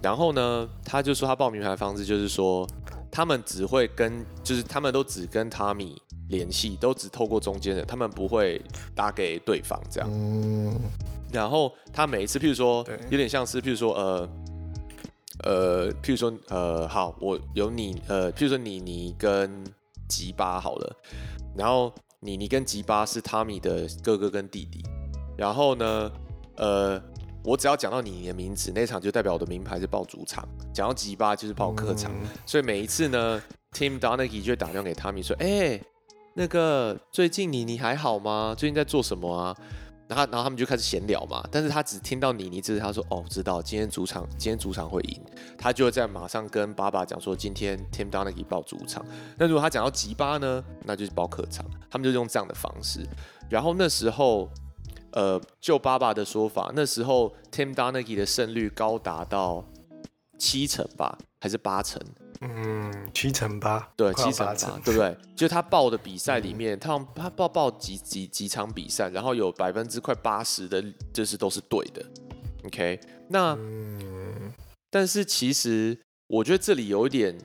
[0.00, 2.64] 然后呢，他就说他报名牌的方式就是说，
[3.10, 8.60] 他们只会跟，就是他们都只跟汤米联系，都只透过中间人，他们不会
[8.94, 10.08] 打给对方这样。
[10.12, 10.74] 嗯。
[11.32, 14.28] 然后他每一次，譬如说，有点像是，譬如说，呃，
[15.42, 19.64] 呃，譬如说，呃，好，我有你，呃，譬如说你你跟
[20.08, 20.96] 吉巴好了，
[21.56, 24.82] 然后你你跟吉巴是汤米的哥哥跟弟弟，
[25.36, 26.10] 然后呢？
[26.56, 27.02] 呃，
[27.42, 32.12] 我只要讲到你的名字，那场就代表我的名牌是报主场；讲到吉巴就是报客场。
[32.46, 35.80] 所以每一次呢，Tim Donaghy 就打电话给汤米说：“哎，
[36.34, 38.54] 那个最近你你还好吗？
[38.56, 39.56] 最近在做什么啊？”
[40.06, 41.42] 然后然后他们就开始闲聊嘛。
[41.50, 45.20] 但是他只听到你你只是他说：“哦，知道今天主场今天主场会赢。”
[45.56, 49.04] 他就在马上跟爸爸讲说：“今天 Tim Donaghy 报主场。”
[49.38, 51.64] 那如果他讲到吉巴呢，那就是报客场。
[51.90, 53.00] 他们就用这样的方式。
[53.48, 54.50] 然后那时候。
[55.16, 59.64] 呃，就爸爸的说法，那时候 Tim Donaghy 的胜率高达到
[60.36, 62.02] 七成吧，还是八成？
[62.40, 64.54] 嗯，七成八，对，七成八，
[64.84, 65.16] 对不对？
[65.36, 70.82] 就他报的比赛里面，他他报报几几几场比赛，然后有百分之快八十的，
[71.12, 72.04] 就是都是对的。
[72.66, 73.56] OK，那，
[74.90, 77.36] 但是其实我觉得这里有一点。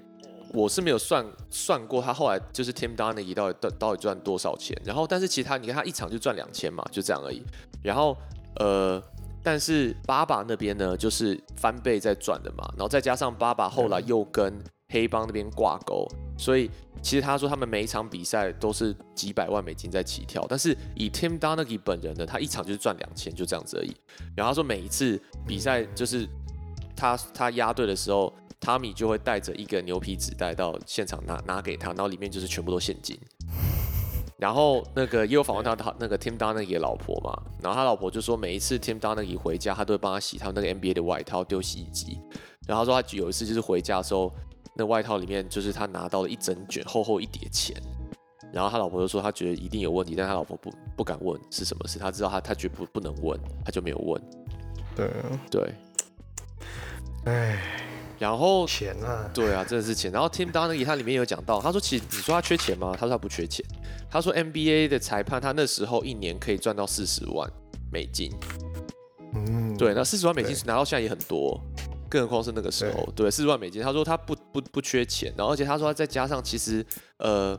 [0.51, 7.43] 我是没有算算过他后来就是 Tim Donaghy 到底到到底赚多少钱，然后但是其他你看他一场就赚两千嘛，就这样而已。
[7.83, 8.17] 然后
[8.55, 8.99] 呃，
[9.43, 14.59] 但是爸爸那边呢就是翻倍在赚的嘛，然后再加上爸爸后来又跟
[14.89, 16.69] 黑帮那边挂钩，所以
[17.01, 20.45] 其实他说他们每一场比赛都是几百万美金在起跳。
[20.49, 23.95] 但是以 Tim Donaghy 本人呢，他一场就是赚两千，就这样子而已。
[24.35, 26.27] 然后他说每一次比赛就是
[26.95, 28.33] 他他押对的时候。
[28.61, 33.17] 汤米就会带着一个牛皮纸袋到现场拿拿给他，然后里面就是全部都现金。
[34.37, 42.19] 然后那个也有访问到他那个 Tim Donaghy 的老婆嘛，然后他老婆就说每一次 Tim Donaghy 回家，他都会帮他洗他们那个 NBA 的外套丢洗衣机。
[42.67, 44.29] 然后他说他有一次就是回家的时候，
[44.76, 47.76] 那外套里面就是他拿到了一整卷厚厚一叠钱。
[48.51, 54.22] 然后他老婆就说他觉得一定有问题，但他老婆不不敢问是什么事，他知道他他绝不不能问，他就没有问。
[54.95, 55.07] 对
[55.51, 55.74] 对，
[57.26, 57.86] 唉。
[58.17, 60.11] 然后钱啊，对啊，真的是钱。
[60.11, 62.91] 然后 Tim Donaghy 他里面有讲到，他说其实你说他缺钱吗？
[62.91, 63.65] 他说他不缺钱。
[64.09, 67.49] 他说 NBA 的裁判他那时候一年可以赚到四十万
[67.89, 68.30] 美金。
[69.36, 71.57] 嗯，对，那四十万美金拿到现在也很多，
[72.10, 73.07] 更何况是那个时候。
[73.16, 75.34] 对，四十万美金，他说他不不不缺钱。
[75.38, 76.86] 然后而且他说再加上其实
[77.18, 77.57] 呃。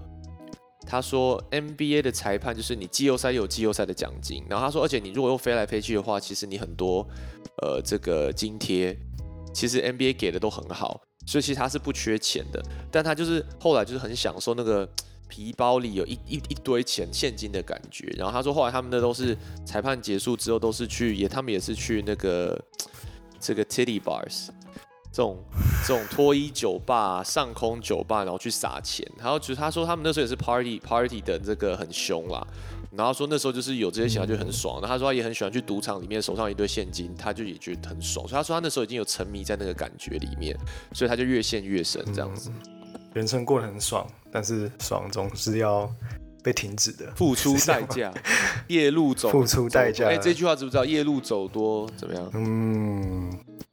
[0.87, 7.07] 他说 NBA 的裁判就是你季后赛有季后赛的奖金，然后他说，而且你如果又飞来飞去的话，其实你很多
[7.63, 8.97] 呃这个津贴，
[9.55, 14.89] 其实 NBA 给的都很好，所以其实他是不缺钱的，但他就是后来就是很享受那个
[15.29, 18.07] 皮包里有一一一堆钱现金的感觉。
[18.17, 19.37] 然后他说后来他们的都是
[19.67, 22.59] 裁判结束之后都是去也他们也是去那个
[23.41, 24.51] 这个 Titty Bars。
[25.13, 25.37] 这种
[25.85, 32.47] 这种脱衣酒吧、上空酒吧，然后去撒钱，然后就是他说他们那时候也是 party party 的这个很凶啦，
[32.93, 40.57] 然后说那时候就是有这些钱就很爽，然后他说他也很喜欢去赌场里面手上一堆现金，他就也觉得很爽，所以他说他那时候已经有沉迷在那个感觉里面，
[40.93, 42.53] 所以他就越陷越深这样子。
[43.13, 45.93] 人生过得很爽，但是爽总是要
[46.43, 48.13] 被停止的，付出代价，
[48.69, 50.07] 夜路走，付出代价。
[50.09, 50.85] 哎，这句话知不知道？
[50.85, 52.31] 夜路走多怎么样？
[52.35, 53.31] 嗯。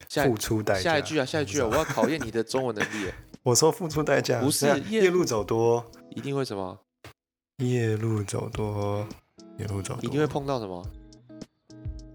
[0.10, 0.82] 付出代价。
[0.82, 3.12] 下一句啊，下一句啊，我要考验你的中文能力。
[3.44, 6.80] 我说付出代价，不是夜路走多，一定会什么？
[7.58, 9.08] 夜路走多，
[9.58, 10.86] 夜路走多，一定会碰到什么？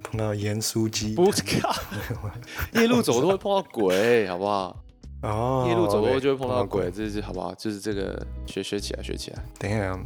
[0.03, 1.15] 碰到盐酥鸡？
[1.15, 1.75] 不是靠，
[2.81, 4.85] 夜路走多会碰到鬼，好不好？
[5.23, 7.55] 哦，夜路走多就会碰到鬼，这是好不好？
[7.55, 9.43] 就是这个学学起来，学起来。
[9.59, 9.99] 等一下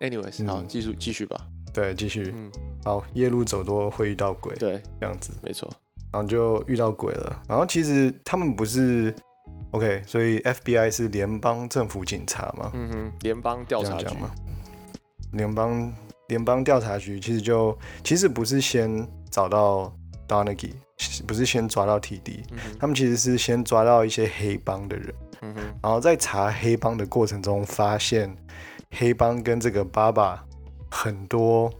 [0.00, 1.36] ，anyways，好，继续继续吧。
[1.72, 2.32] 对，继续。
[2.36, 2.50] 嗯，
[2.84, 4.54] 好，夜路走多会遇到鬼。
[4.56, 5.70] 对，这样子，没错。
[6.12, 7.42] 然后就遇到鬼了。
[7.48, 9.14] 然后其实他们不是
[9.72, 12.70] OK，所以 FBI 是联邦政府警察嘛？
[12.74, 14.30] 嗯哼，联邦调查局嘛。
[15.32, 15.92] 联邦
[16.28, 19.92] 联邦调查局其实就其实不是先找到
[20.28, 20.72] Donaghy，
[21.26, 22.42] 不是先抓到 TD，
[22.78, 25.14] 他们其实是先抓到一些黑帮的人。
[25.42, 28.34] 嗯哼，然后在查黑帮的过程中，发现
[28.92, 30.44] 黑帮跟这个爸爸
[30.90, 31.72] 很多。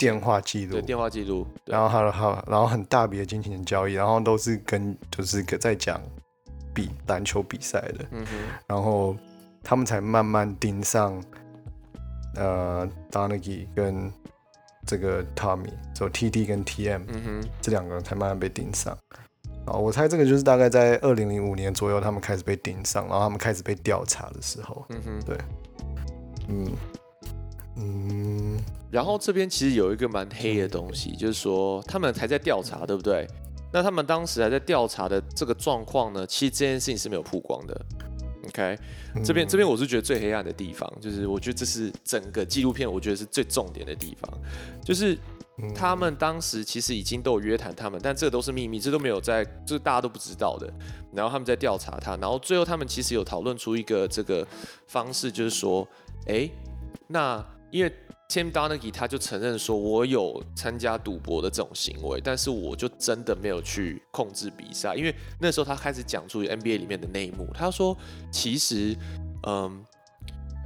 [0.00, 6.02] 电话记录，对电话记录，然后还有还有，然后很大笔的金钱交易，然后都是跟就是在讲
[6.74, 8.32] 比篮球比赛的，嗯哼，
[8.66, 9.16] 然后
[9.62, 11.22] 他们才慢慢盯上
[12.34, 14.12] 呃 Donaghy 跟
[14.86, 18.96] 这个 Tommy，就 TD 跟 TM，嗯哼，这两个人才慢慢被盯上。
[19.66, 25.38] 啊，我猜这个就是大概在二零零五年左右，他们开始被盯上，然后他们开始被调查的时候，嗯哼，对，
[26.48, 26.72] 嗯
[27.76, 28.58] 嗯。
[28.90, 33.26] 然后这边其实有一个蛮黑的东西，就是说他们还在调查，对不对？
[33.72, 37.86] 那他们当时还在调查的这个状况呢，其实这件事情是没有曝光的。
[38.48, 38.78] OK，
[39.24, 44.30] 这边这边我是觉得最黑暗的地方，就是我觉得这是整个纪录片我觉得是最重点的地方，
[44.84, 45.18] 就是
[45.74, 50.72] 他们当时其实已经都有约谈他们，但这都是秘密，这都没有在，就是大家都不知道的。
[51.12, 54.46] 然后他们在调查他，然后最后他们其实有讨论出一个这个
[54.86, 55.86] 方式，就是说，
[56.26, 56.48] 哎，
[57.08, 57.92] 那因为。
[58.28, 67.48] Tim Donaghy 他就承认说，我有参加赌博的这种行为，但是我就真的没有去控制比赛，因为那时候他开始讲出 NBA 里面的内幕。
[67.54, 67.96] 他说，
[68.32, 68.96] 其实，
[69.46, 69.84] 嗯，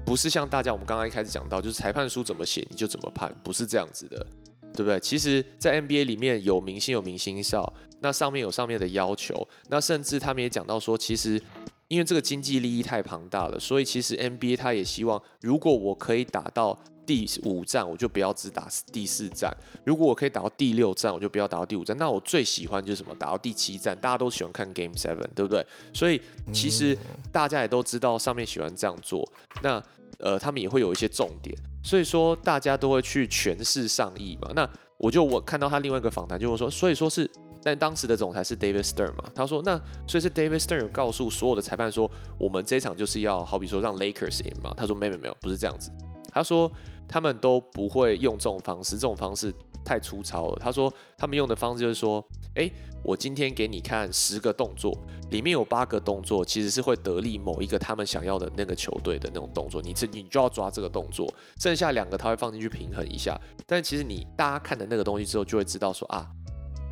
[0.06, 4.26] 不是像大家我们刚刚一开始讲到，就是裁判书怎么写你就怎么判，不是这样子的，
[4.72, 4.98] 对不对？
[4.98, 11.40] 其实，在 NBA 里面有明星有明星哨，那上面有上面的要求，那甚至他们也讲到说，其实
[11.88, 16.78] 因为这个经济利益太庞大了，所以其实 NBA 他也希望，如果我可以打到。
[17.10, 19.52] 第五站我就不要只打第四站，
[19.84, 21.96] 如果我可以打到第六站，我就不要打到第五站。
[21.96, 23.12] 那我最喜欢就是什么？
[23.16, 25.66] 打到第七站，大家都喜欢看 Game Seven，对不对？
[25.92, 26.96] 所以其实
[27.32, 29.28] 大家也都知道上面喜欢这样做。
[29.60, 29.82] 那
[30.20, 31.52] 呃，他们也会有一些重点，
[31.82, 34.52] 所以说大家都会去诠释上意嘛。
[34.54, 37.28] 那我就我看到他另外一个访谈，就会说，所以说是，
[37.60, 42.08] 但当时的总裁是 David Stern 嘛，他说那所以是 David Stern 告诉所有的裁判说，
[42.38, 44.72] 我们这场就是要好比说让 Lakers 赢嘛。
[44.76, 45.90] 他说没有没有，不是这样子。
[46.30, 46.70] 他说。
[47.10, 49.52] 他们都不会用这种方式，这种方式
[49.84, 50.58] 太粗糙了。
[50.60, 52.70] 他说他们用的方式就是说，哎，
[53.02, 54.96] 我今天给你看十个动作，
[55.30, 63.36] 里面有八个动作其实是会得力某一个他们想要的那个球队的那种动作，你这你就要抓这个动作，剩下两个他会放进去平衡一下。
[63.66, 66.30] 但其实你大家看的那个东西之后，就会知道说啊，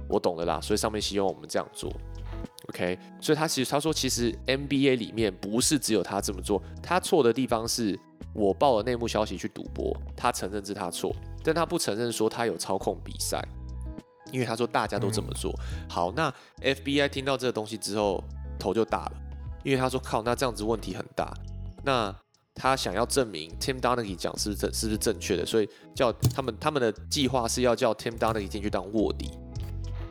[0.09, 0.61] 我懂了啦。
[0.61, 1.93] 所以上面希望我们这样做
[2.69, 2.99] ，OK？
[3.21, 7.99] 所以他其实他说，其实 NBA 里面不是只有他这么做，他错的地方是。
[8.35, 11.13] 我报了内幕消息去赌博，他承认是他错，
[11.43, 13.43] 但他不承认说他有操控比赛，
[14.31, 15.53] 因为他说大家都这么做。
[15.89, 18.23] 好，那 FBI 听到这个东西之后
[18.57, 19.13] 头就大了，
[19.65, 21.35] 因为他说靠，那这样子问题很大。
[21.83, 22.15] 那
[22.55, 29.33] 他想要证明 Tim Donaghy 讲是正是不是正确的，所以叫他们他们的计划是要叫 Tim Donaghy 进去当卧底，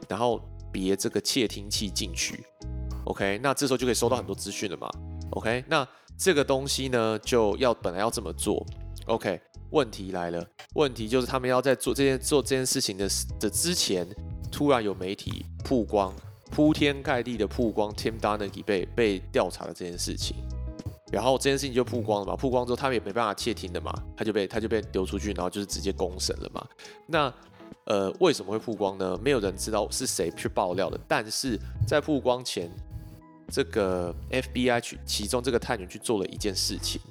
[0.10, 0.42] 然后
[0.78, 2.46] 别这个窃听器进去。
[3.06, 4.88] OK，那这时候就可以收到很多资讯了嘛。
[5.32, 5.88] OK，那。
[6.20, 8.66] 这个东西呢，就要本来要这么做
[9.06, 9.40] ，OK？
[9.70, 13.08] 问题来了，问题就是他们要在做这件做这件事情的
[13.40, 14.04] 的之前，
[14.52, 16.12] 突然有媒体曝光，
[16.50, 20.38] 铺天盖地的曝光 Tim Donaghy 被被调查的这件事情
[21.12, 26.66] 然后这件事情就曝光了嘛，曝光之后他们也没办法窃听的嘛，他就被他就被丢出去，然后就是直接公审了嘛。
[27.06, 27.32] 那
[27.88, 29.18] 呃为什么会曝光呢？
[29.24, 31.58] 没有人知道是谁去爆料的，但是
[31.88, 32.70] 在曝光前，
[33.50, 37.02] 这个 FBI 去其中这个探员去做了一件事情，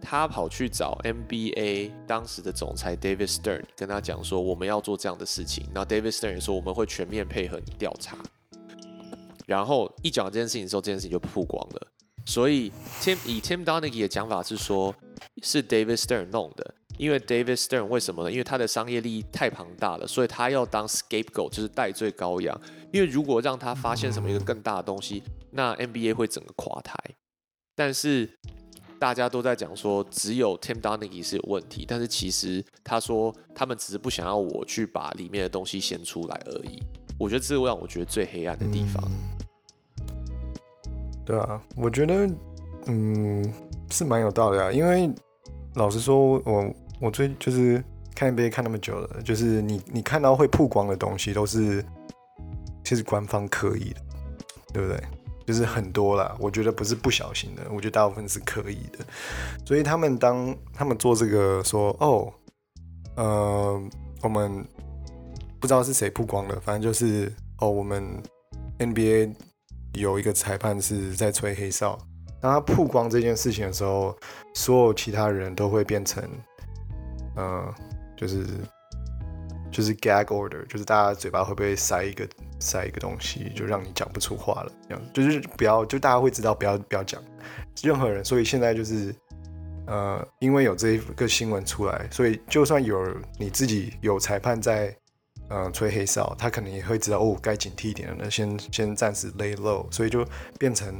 [0.00, 8.18] 他跑去找 NBA 当时的总裁 David Stern，跟他讲说我们要做这样的事情，然后 David Stern 也说我们会全面配合你调查。
[9.46, 11.86] 然后一讲这件事情的时候，这件事情就曝光了。
[12.26, 14.94] 所以 Tim 以 Tim Donaghy 的讲法是说，
[15.42, 16.74] 是 David Stern 弄的。
[16.96, 18.30] 因为 David Stern 为什么呢？
[18.30, 22.58] 因为他的商业利益太庞大了，所以他要当 scapegoat，就是代罪羔羊。
[22.92, 26.94] 因为如果让他发现什么一个更大的东西，那 NBA 会整个垮台。
[27.74, 28.30] 但是
[29.00, 31.84] 大家都在讲说，只有 Tim d o n a g y 是有问题。
[31.88, 36.80] 但是其实他说，他们只是不想要我去把里面的东西先出来而已。
[37.18, 39.02] 我觉得这是让我觉得最黑暗的地方。
[41.26, 42.30] 对啊，我觉得，
[42.86, 43.52] 嗯，
[43.90, 44.70] 是蛮有道理啊。
[44.70, 45.10] 因为
[45.74, 46.74] 老实说，我
[47.04, 47.84] 我最就是
[48.14, 51.84] 看 NBA 看那么久了，就是你你看到会曝光的东西，都是
[52.82, 54.00] 其实官方刻意的，
[54.72, 54.98] 对不对？
[55.46, 59.04] 就是很多啦，我觉得不是不小心的，我觉得大部分是刻意的。
[59.66, 62.32] 所以他们当他们做这个说，哦，
[63.16, 63.82] 呃，
[64.22, 64.66] 我们
[65.60, 68.02] 不知道是谁曝光的，反正就是哦，我们
[68.78, 69.34] NBA。
[69.96, 71.96] 有一个裁判是在吹黑哨，
[72.40, 74.12] 当他曝光这件事情的时候，
[74.52, 76.20] 所有其他人都会变成，
[77.36, 77.74] 嗯，
[78.16, 78.46] 就是
[79.70, 82.28] 就是 gag order，就是大家嘴巴会不会塞一个
[82.60, 87.22] 塞一个东西，就让你讲不出话了，这样就是不要，就大家会知道不要不要讲
[87.82, 88.24] 任何人。
[88.24, 89.14] 所以现在就是，
[89.86, 93.04] 呃，因为有这一个新闻出来，所以就算有
[93.38, 94.96] 你自己有裁判在。
[95.50, 98.16] 嗯，吹黑哨，他可能也会知道哦，该警惕一点了。
[98.18, 100.26] 那先先暂时 lay low，所以就
[100.58, 100.90] 变成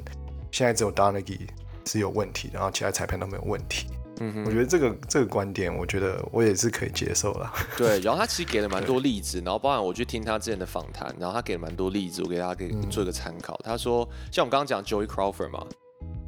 [0.52, 1.48] 现在只有 Donaghy
[1.86, 3.86] 是有问题，然后其他裁判都没有问题。
[4.20, 7.52] 嗯哼，我觉得这个这个观点，我觉得我也是可以接受了。
[7.76, 13.58] 对，然后他其实给了蛮多例子，然后包含我去听他之前的访谈，然后他给了蛮多例子，我给大家给做一个参考。
[13.64, 15.66] 他说，像我们刚刚讲 Joey Crawford 嘛，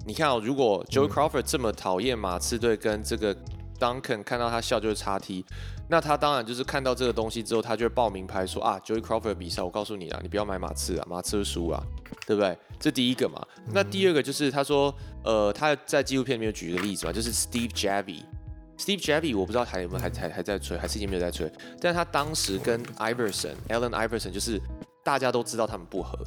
[0.04, 3.36] 你看哦，如果 Joey Crawford 这么讨厌马刺队跟这个
[3.78, 5.44] Duncan，看到他笑就是叉 T。
[5.88, 11.82] 那他当然就是看到这个东西之后，他就会报名牌说啊，Joey Crawford 比赛，我告诉你啊，你不要买马刺啊，马刺输啊，
[12.26, 12.58] 对不对？
[12.80, 13.40] 这第一个嘛。
[13.72, 14.92] 那第二个就是他说，
[15.24, 21.50] 呃，他在纪录片里面有举一个例子嘛，就是 Steve Javy，Steve Javy 我不知道还有没有还还还在吹，还是已经没有在吹。
[21.80, 24.60] 但他当时跟 Iverson，Allen Iverson 就是
[25.04, 26.18] 大家都知道他们不和。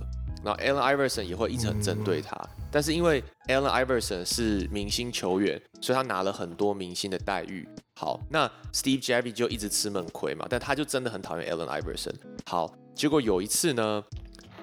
[0.43, 2.35] 然后 Allen Iverson 也会一直很针对他，
[2.71, 7.67] 但是因为 Allen Iverson 是明星球员，所以他拿了很多明星的待遇。
[7.95, 12.13] 好，那 Steve Javy 就一直吃闷亏嘛，但他就真的很讨厌 Allen Iverson。
[12.45, 14.01] 好，结果有一次呢，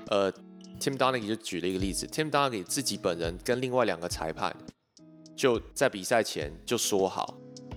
[0.09, 0.33] 呃
[0.81, 4.57] ，Tim Donaghy 就举了一个例子，Tim Donaghy 自己本人跟另外两个裁判
[5.37, 7.37] 就在比赛前就说好，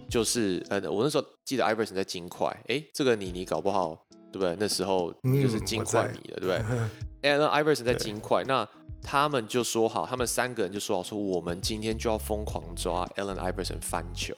[0.10, 4.56] 就是呃，我那时候记得 Iverson 在金块，哎，这个你你搞不好对不对？
[4.58, 6.62] 那时候就是金块迷的，对不对
[7.22, 8.68] ？Allen Iverson 在金块，那
[9.02, 14.34] 他们就说好，他们三个人就说好，说我们今天就要疯狂抓 Allen Iverson 翻球。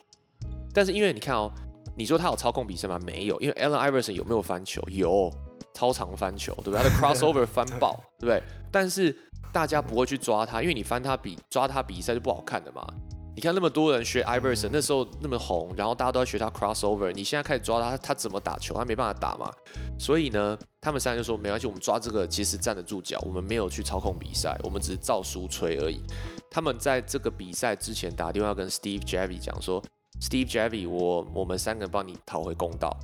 [0.74, 1.52] 但是因为你看哦，
[1.96, 3.00] 你说他有操控比赛吗？
[3.06, 4.82] 没有，因为 Allen Iverson 有没有翻球？
[4.90, 5.32] 有，
[5.74, 6.78] 超长翻球，对不对？
[6.78, 8.42] 他的 crossover 翻爆，对不对？
[8.72, 9.16] 但是
[9.52, 12.86] 大家不会去抓他，因为你翻他比抓他比赛是不好看的嘛。
[13.34, 17.12] 你看那么多人学 Iverson，那时候那么红，然后大家都在学他 crossover。
[17.14, 18.74] 你现在开始抓他，他怎么打球？
[18.76, 19.50] 他没办法打嘛。
[19.98, 26.02] 所以呢，他们三个就说没关系，我们抓这个其实站得住脚，我们没有去操控比赛，我们只是照书吹而已。
[26.50, 29.82] 他们在这个比赛之前打电话跟 Steve Javy 讲说
[30.20, 32.96] ，Steve Javy，我我们三个人帮你讨回公道。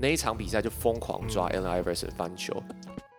[0.00, 2.60] 那一场比赛就疯狂抓 Allen Iverson 翻球。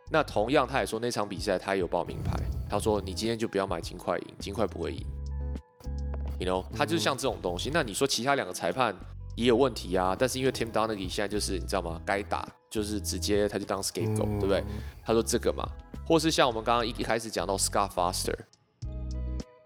[0.10, 2.34] 那同样他也说那场比赛他也有报名牌，
[2.68, 5.06] 他说你今天就不要买金块赢，金块不会赢。
[6.44, 7.70] You know，他就是像这种东西。
[7.74, 8.94] 那你说其他两个裁判
[9.36, 10.14] 也有问题啊？
[10.18, 12.02] 但是因为 Tim Donaghy 现在就是你知道吗？
[12.06, 14.62] 该打就是直接他就当 scapegoat，对不对？
[15.06, 15.66] 他说这个嘛，
[16.06, 18.36] 或是像我们刚刚一一开始讲到 Scott Foster，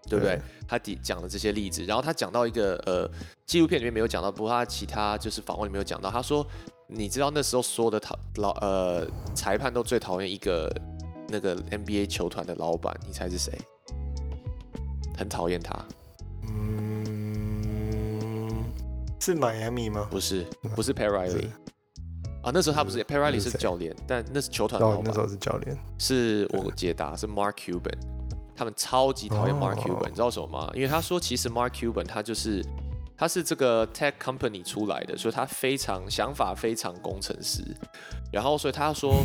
[0.08, 0.40] 对不对？
[0.68, 3.10] 他底讲的这些例子，然后他讲到一个呃
[3.44, 6.10] 纪录片里面没有讲到，不过他其他就是访问里面有讲到。
[6.10, 6.46] 他说，
[6.86, 9.04] 你知道那时候所有的讨老呃
[9.34, 10.72] 裁判都最讨厌一个
[11.28, 13.52] 那个 NBA 球团的老板，你猜是谁？
[15.16, 15.74] 很讨厌他。
[16.50, 18.64] 嗯，
[19.20, 20.06] 是迈阿密吗？
[20.10, 21.46] 不是，不是 Perry
[22.42, 25.02] 啊，那时候他不是 Perry 是教练，但那是球团老板。
[25.04, 27.98] 那时候是教练，是我解答是 Mark Cuban，
[28.56, 30.70] 他们超级讨厌 Mark Cuban，你知道什么吗？
[30.72, 32.64] 因为他说其实 Mark Cuban 他就是
[33.16, 37.62] 他是这个 tech company 出来的，所以他非常想法非常工程师，
[38.32, 39.22] 然后所以他说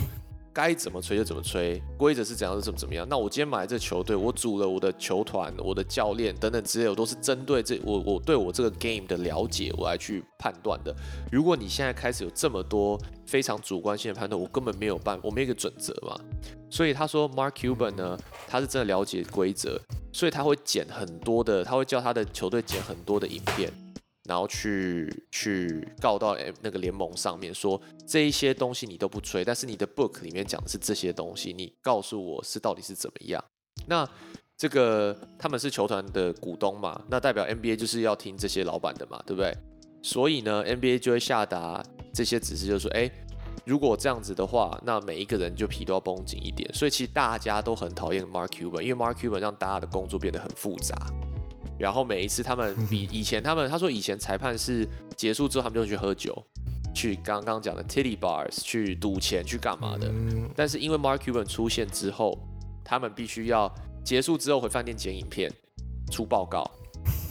[0.53, 3.07] 该怎么吹就怎么吹，规则是怎样就怎么怎么样。
[3.09, 10.95] 那我今天买这球队，我组了我的球团、我的教练等等之类，我都是针对这我我对我这个 game 的了解，我来去判断的。
[11.31, 16.15] 如果你现在开始有这么多非常主观性的判断，我根本没有办法，我没有一个准则嘛。
[16.69, 19.79] 所以他说 Mark Cuban 呢，他是真的了解规则，
[20.11, 23.71] 所以他会剪很多的，他会叫他的球队剪很多的影片。
[24.25, 33.43] 然后去去告到那个联盟上面，说这一些东西你都不吹，但是你的 book 里面讲的是这些东西，你告诉我是到底是怎么样？
[33.87, 34.07] 那
[34.55, 39.53] 这个他们是球团的股东嘛，那代表 NBA 就是要听这些老板的嘛，对不对？
[40.01, 43.09] 所以呢，NBA 就会下达这些指示，就是说，哎，
[43.65, 46.71] 如果这样子的话，那每一个人就皮都要绷紧一点。
[46.73, 50.95] 所以其实大家都很讨厌 Mark Cuban，因为 Mark Cuban 让大家的工作变得很复杂。
[51.77, 56.35] 然后每一次他们比以前，他们他说以前裁判是结束之后他们就去喝酒，
[56.93, 60.11] 去刚刚讲的 titty bars 去赌钱去干嘛的。
[60.55, 62.37] 但是因为 Mark Cuban 出现之后，
[62.83, 65.51] 他们必须要结束之后回饭店剪影片、
[66.11, 66.69] 出报告，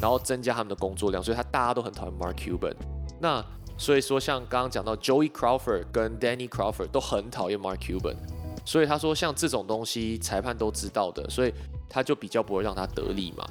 [0.00, 2.74] 然后增加他们的工作量，所以他大家都很讨厌 Mark Cuban。
[3.20, 3.44] 那
[3.78, 8.16] 所以说像刚刚讲到 Joey Crawford 跟 Danny Crawford 都很讨厌 Mark Cuban，
[8.64, 11.54] 所以他说像这种东西裁判都知道的，所以
[11.88, 13.46] 他就比较不会让他得利嘛。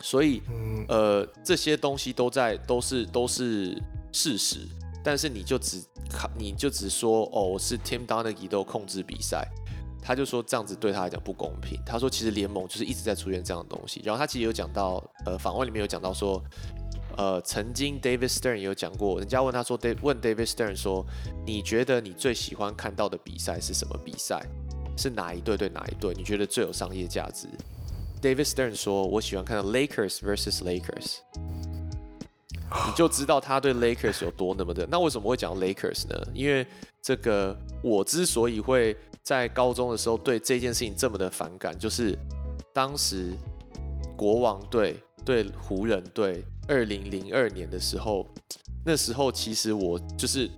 [0.00, 0.42] 所以，
[0.88, 3.80] 呃，这些东西都在，都是都是
[4.12, 4.60] 事实，
[5.02, 9.46] 但是你就只看，你就只说，哦，是 Tim Donaghy 都控制比赛，
[10.00, 11.80] 他就说这样子对他来讲不公平。
[11.84, 14.00] 他说其实联盟就是一直在出现这样的东西。
[14.04, 16.42] 然后他其实有讲到，呃，访问里面有讲到说，
[17.16, 21.04] 呃，曾经 David Stern 也有讲过，人家问他说问 David Stern 说，
[21.44, 24.46] 你觉得你最喜欢看到的比赛是什么比赛？
[24.96, 26.14] 是哪一队对哪一队？
[26.16, 27.46] 你觉得最有商业价值
[28.20, 31.18] ？David Stern 说：“我喜欢看到 Lakers vs Lakers，
[32.86, 34.86] 你就知道他对 Lakers 有多那么的。
[34.90, 36.26] 那为什么会讲 Lakers 呢？
[36.34, 36.66] 因为
[37.00, 42.18] 这个我之所以会在高中的时候对这件事情这么的反感，就是
[42.72, 43.32] 当时
[44.16, 48.26] 国王队对湖人队二零零二年的时候，
[48.84, 50.50] 那时候其实我就是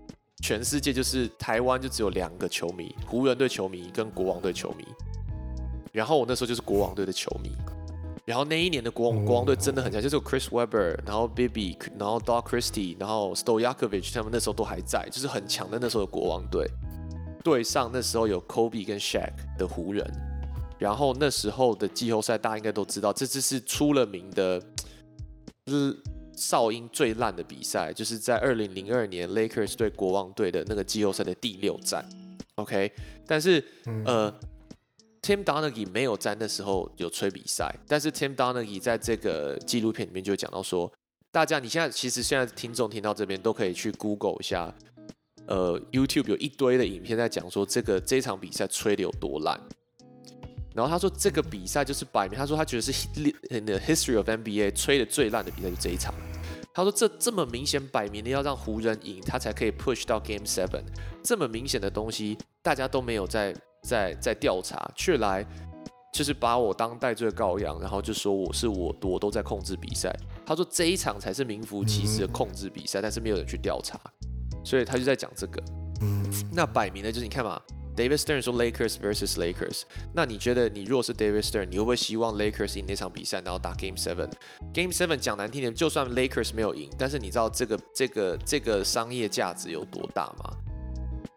[0.42, 4.84] 全世界就是台湾就只有两个球迷，湖人队球迷跟国王队球迷。”
[5.92, 7.50] 然后我那时候就是国王队的球迷，
[8.24, 16.64] 然后那一年的国王国王队真的很强，就是有 Chris Webber，然后 Baby，然后 Doc Christie，然后 Stojakovic，他们那时候都还在，就是很强的那时候的国王队。
[17.42, 20.08] 对上那时候有 Kobe 跟 Shaq 的湖人，
[20.78, 24.60] 然后那时候的季后赛大家应该都知道，这次是出了名的，
[25.66, 25.96] 就是
[26.36, 32.08] 哨音最烂的比赛，就是在二零零二年 Lakers 对国王队的那个季后赛的第六战。
[32.54, 32.92] OK，
[33.26, 33.64] 但是
[34.04, 34.32] 呃。
[35.22, 40.90] Tim Donaghy 没有在那时候有吹比赛，但是 Tim Donaghy 在这个纪录片里面就讲到说，
[41.30, 44.74] 大家你现在其实现在听众听到这边都可以去 Google 一下，
[45.46, 49.60] 呃，YouTube 有一堆的影片在讲说这个这场比赛吹的有多烂。
[50.74, 56.14] 然后他说这个比赛就是摆明，他说他觉得是 the history of NBA 吹的最烂的比赛就这一场。
[56.72, 60.84] 他说这这么明显摆明的要让湖人赢，他才可以 push 到 Game Seven，
[61.22, 63.54] 这么明显的东西大家都没有在。
[63.82, 65.46] 在在调查，却来
[66.12, 70.14] 就是把我当代罪羔羊，然后就说我是我我都在控制比赛。
[70.44, 74.00] 他说这一场才是名副其实的控制比赛，但是没有人去调查，
[74.64, 75.62] 所以他就在讲这个。
[76.52, 77.60] 那摆明了就是你看嘛
[77.94, 79.82] ，David Stern 说 Lakers vs Lakers，
[80.14, 90.56] 那你觉得你如果是 David Stern，你会不会希望 Lakers 赢那场比赛，然后打 Game Seven？Game Seven 讲难听点，就算 Lakers 没有赢，但是你知道这个这个这个商业价值有多大吗？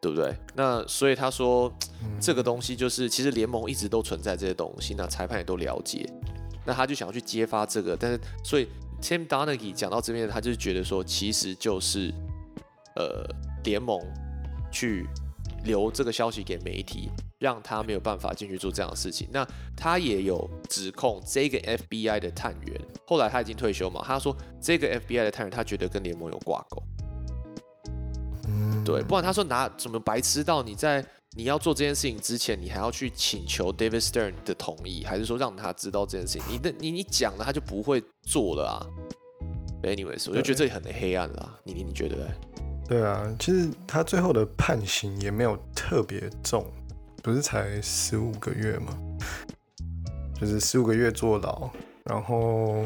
[0.04, 0.36] 对不对？
[0.54, 1.74] 那所以他说，
[2.20, 6.06] 这个东西就是其实联盟一直都存在这些东西，那裁判也都了解，
[6.66, 7.95] 那他就想要去揭发这个。
[7.95, 8.68] 但是所以
[9.01, 12.14] Tim Donaghy 讲到这边，他就是觉得说，其实就是
[12.97, 13.26] 呃
[13.64, 13.97] 联盟
[14.70, 15.08] 去
[15.64, 19.30] 留这个消息给媒体，让他没有办法进去做这样的事情。
[19.32, 26.84] 那他也有指控这个 FBI 的探员，后来他已经退休嘛，他说这个 FBI 的探员他觉得跟联盟有挂钩。
[28.84, 31.05] 对，不然他说拿怎么白痴到你在
[31.36, 36.43] 你要做这件事情之前，你还要去请求 David Stern 的同意，还是说让他知道这件事情？
[36.49, 38.86] 你的你你讲了，他就不会做了啊。
[39.82, 41.57] Anyways，我就觉得这里很黑暗啦。
[41.64, 42.26] 你你你觉得呢？
[42.88, 46.66] 对啊，其实他最后的判刑也没有特别重，
[47.22, 48.97] 不是才十五个月吗？
[50.39, 51.70] 就是十五个月坐牢，
[52.03, 52.86] 然后。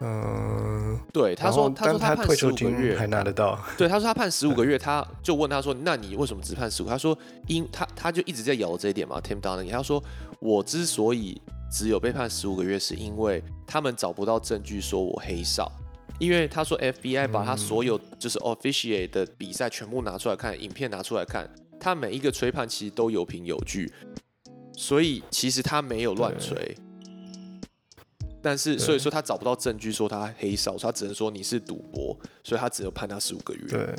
[0.00, 3.58] 嗯，对，他说，他说他判十五个月还拿得到。
[3.78, 7.16] 对，他说他判十五个月，他就问他说：“那你为什么只判十五？”他说
[7.48, 9.20] ：“因他他就一直在咬这一点嘛。
[9.20, 10.02] ”Tim Dunn，他说
[10.40, 11.40] ：“我之所以
[11.70, 15.70] 只有被判十五个月，是因为他们找不到证据说我黑哨。
[16.18, 21.46] 因为他说 FBI 把他所有就是 officiate 的比赛全部拿出来看，影片拿出来看，
[21.78, 23.92] 他每一个吹判其实都有凭有据，
[24.72, 26.74] 所以其实他没有乱吹。
[28.46, 33.66] 但是，所以说他找不到证据说他黑哨，他只能说你是赌博，所以他只有判他十五个月。
[33.68, 33.96] 对，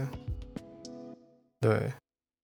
[1.59, 1.91] 对，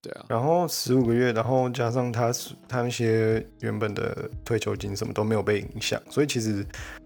[0.02, 0.26] 对啊。
[0.28, 2.30] 然后十五个月，然后加上他
[2.68, 6.66] 他那些原本的退休金什么都没有被影响，所以其实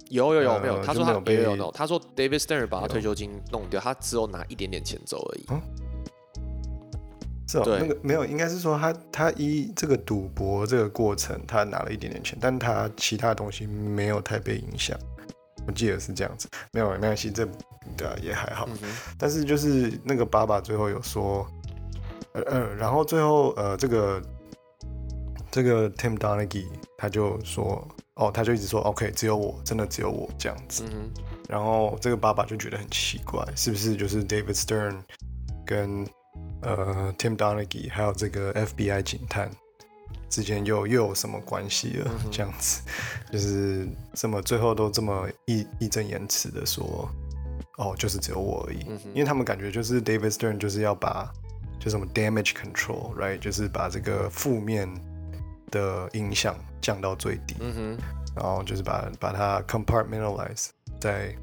[0.10, 0.84] 有有有没有？
[0.84, 5.46] 他说他没有有，他说 David Stern 把他退休金弄掉，他只有拿一点点钱走而已。
[7.48, 14.98] 是哦，那个没有，应该是说他他一这个赌博这个过程，他拿了一点点钱，但他其他东西没有太被影响。
[15.66, 17.46] 我记得是这样子，没有没关系，这
[17.98, 18.68] 对也还好。
[19.18, 21.46] 但是就是那个爸爸最后有说，
[22.34, 24.22] 呃呃，然后最后呃这个
[25.52, 26.66] 这个 Tim Donaghy
[26.98, 27.86] 他就说，
[28.16, 30.84] 哦，他就一直说 OK，只有我，真的只有我这样子。
[31.50, 35.02] 然后这个爸爸就觉得很奇怪，是不是就是 David Stern
[35.66, 36.08] 跟
[36.62, 39.50] 呃，Tim Donaghy 还有这个 FBI 警探
[40.30, 42.12] 之间又又有什么关系了？
[42.32, 42.82] 这样子，
[43.32, 47.08] 就是这么最后都这么义义正言辞的说，
[47.78, 48.80] 哦，就是只有我而已。
[49.14, 51.32] 因为他们感觉就是 David Stern 就是要把
[51.80, 54.90] 就什么 damage control，right，就是把这个负面
[55.70, 57.56] 的影响降到最低。
[57.60, 57.98] 嗯，
[58.36, 61.36] 然后就是把把它 compartmentalize 在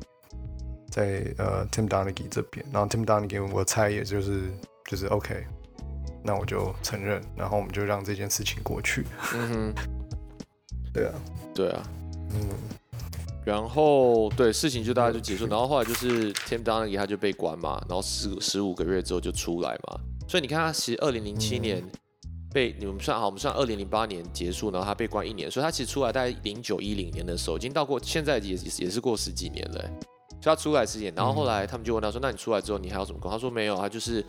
[0.91, 4.51] 在呃 Tim Donaghy 这边，然后 Tim Donaghy 我猜也就是。
[4.87, 5.45] 就是 OK，
[6.23, 9.07] 那我就承认，然后我们就让这件事情过去。
[9.35, 9.75] 嗯哼，
[10.93, 11.15] 对啊，
[11.55, 11.83] 对啊，
[12.31, 12.49] 嗯，
[13.47, 21.83] 然后对事情就大概就结束，然后后来就是 Tim Donaghy 他就被关嘛，然后十十五个月之后就出来嘛，所以你看他其实二零零七年
[22.53, 29.81] 被你们算好，我们算二零零八年结束，然后他被关一年，所以他其实出来大概零九一零年的时候，已经到过现在也也是过十几年了，
[30.43, 33.31] 所以他出来时间，然后后来他们就问他说，那你出来之后你还有什么工？
[33.31, 34.25] 他说没有，他就是。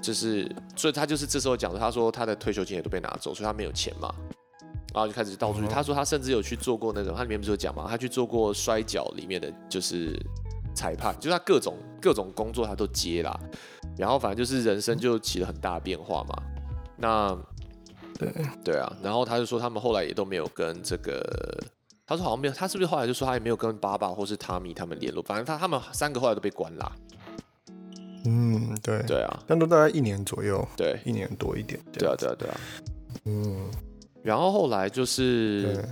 [0.00, 4.14] 就是，所以他就是这时候讲的，他说他的退休金也都被拿走，所以他没有钱嘛，
[4.94, 5.68] 然后就开始到处去。
[5.68, 10.18] 他说他甚至有去做过那种，他里面不是有讲嘛，他去做过摔跤里面的就是
[10.74, 13.38] 裁判，就是他各种各种工作他都接啦。
[13.98, 16.42] 然后反正就是人生就起了很大变化嘛。
[16.96, 17.36] 那
[18.18, 18.32] 对
[18.64, 21.22] 对啊，然后他就说他们后来也都没有跟这个，
[22.06, 26.92] 他说好像没有，他是不是后来就说他也没有跟爸爸或是汤米他们联络，反正他他们三个后来都被关了。
[28.24, 31.80] 嗯，对对啊，但都大概一年左右，对，一年多一点。
[31.92, 32.60] 对啊，对啊，对啊。
[33.24, 33.70] 嗯，
[34.22, 35.82] 然后后来就是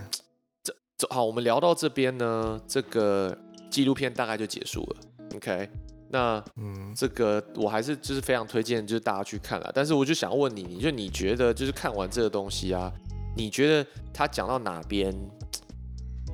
[0.63, 3.37] 这这好，我们聊到这边呢，这个
[3.71, 4.97] 纪录片大概就结束了。
[5.37, 5.69] OK，
[6.11, 9.71] 那嗯，这个我还是就是非常推荐，就是大家去看了。
[9.75, 12.93] 但是我就想问你，你就你觉得就是看完这个东西啊，
[13.37, 15.15] 你觉得他讲到哪边，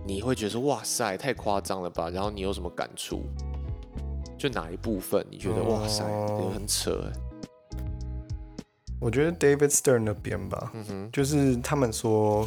[0.07, 2.11] 你会觉得说哇塞，太夸张了吧？
[2.11, 3.25] 然后你有什么感触？
[4.45, 6.05] 就哪一部分你觉得哇塞，
[6.53, 7.79] 很扯哎？
[9.01, 12.47] 我觉得 David Stern 那边吧，嗯哼，就是他们说，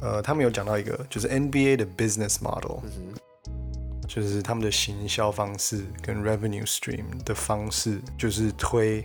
[0.00, 3.12] 呃，他们有讲到一个，就是 NBA 的 business model，嗯
[3.44, 9.04] 哼，就是他们的行销方式跟 revenue stream 的方式，就是推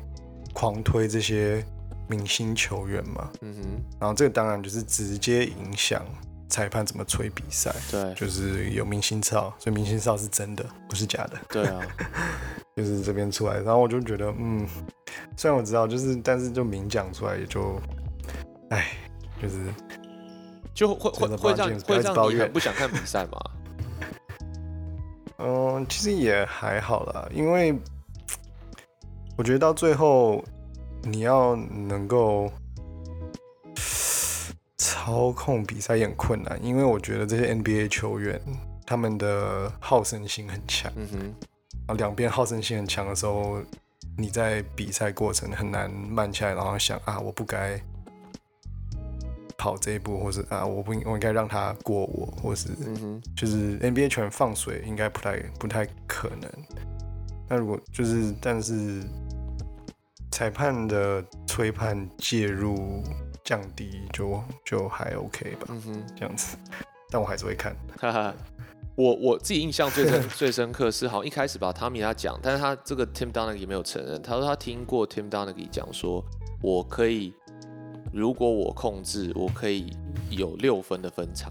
[0.54, 1.66] 狂推这些
[2.08, 6.06] 明星球员嘛，嗯哼，然后这个当然就是直接影响。
[6.50, 7.74] 裁判怎么吹比赛？
[7.91, 11.38] 对，就是有明星哨，所以明星哨是真的，不是假的。
[11.50, 11.82] 对啊，
[12.76, 14.68] 就是这边出来，然后我就觉得，嗯，
[15.38, 17.80] 虽然我知道，就是，但是就明讲出来也就，
[18.72, 18.88] 哎，
[19.41, 19.56] 就是
[20.74, 23.39] 就会会会让会让你很不想看比赛嘛？
[25.39, 27.74] 嗯，其实也还好啦，因为
[29.38, 30.43] 我觉得到最后
[31.04, 32.52] 你要能够。
[34.80, 38.41] 操控比赛也很困难，因为我觉得这些 NBA 球员
[38.86, 40.89] 他们的好胜心很强。
[40.95, 41.36] 嗯哼，
[41.88, 43.61] 啊，两边好胜心很强的时候，
[44.17, 47.77] 你在比赛过程很难慢下来，然后想啊，我不该
[49.57, 56.49] 跑这一步，或是啊，我不应我应该让他过我，或是嗯哼就是 NBA 球员放水应该不太不太可能。
[57.49, 59.03] 那如果就是，但是
[60.32, 63.03] 裁判的吹判介入。
[63.50, 66.56] 降低就就还 OK 吧，嗯哼，这样子，
[67.10, 67.76] 但我还是会看。
[68.00, 68.36] 哈哈，
[68.93, 76.24] 我我自己印象最深 最深刻是，好像一开始吧，汤米他讲，但是他这个 Tim Donaghy 没有承认，他说他听过 Tim Donaghy 讲说，
[76.62, 77.34] 我可以，
[78.14, 79.97] 如果我控制，我可以
[80.30, 81.50] 有六分的分差，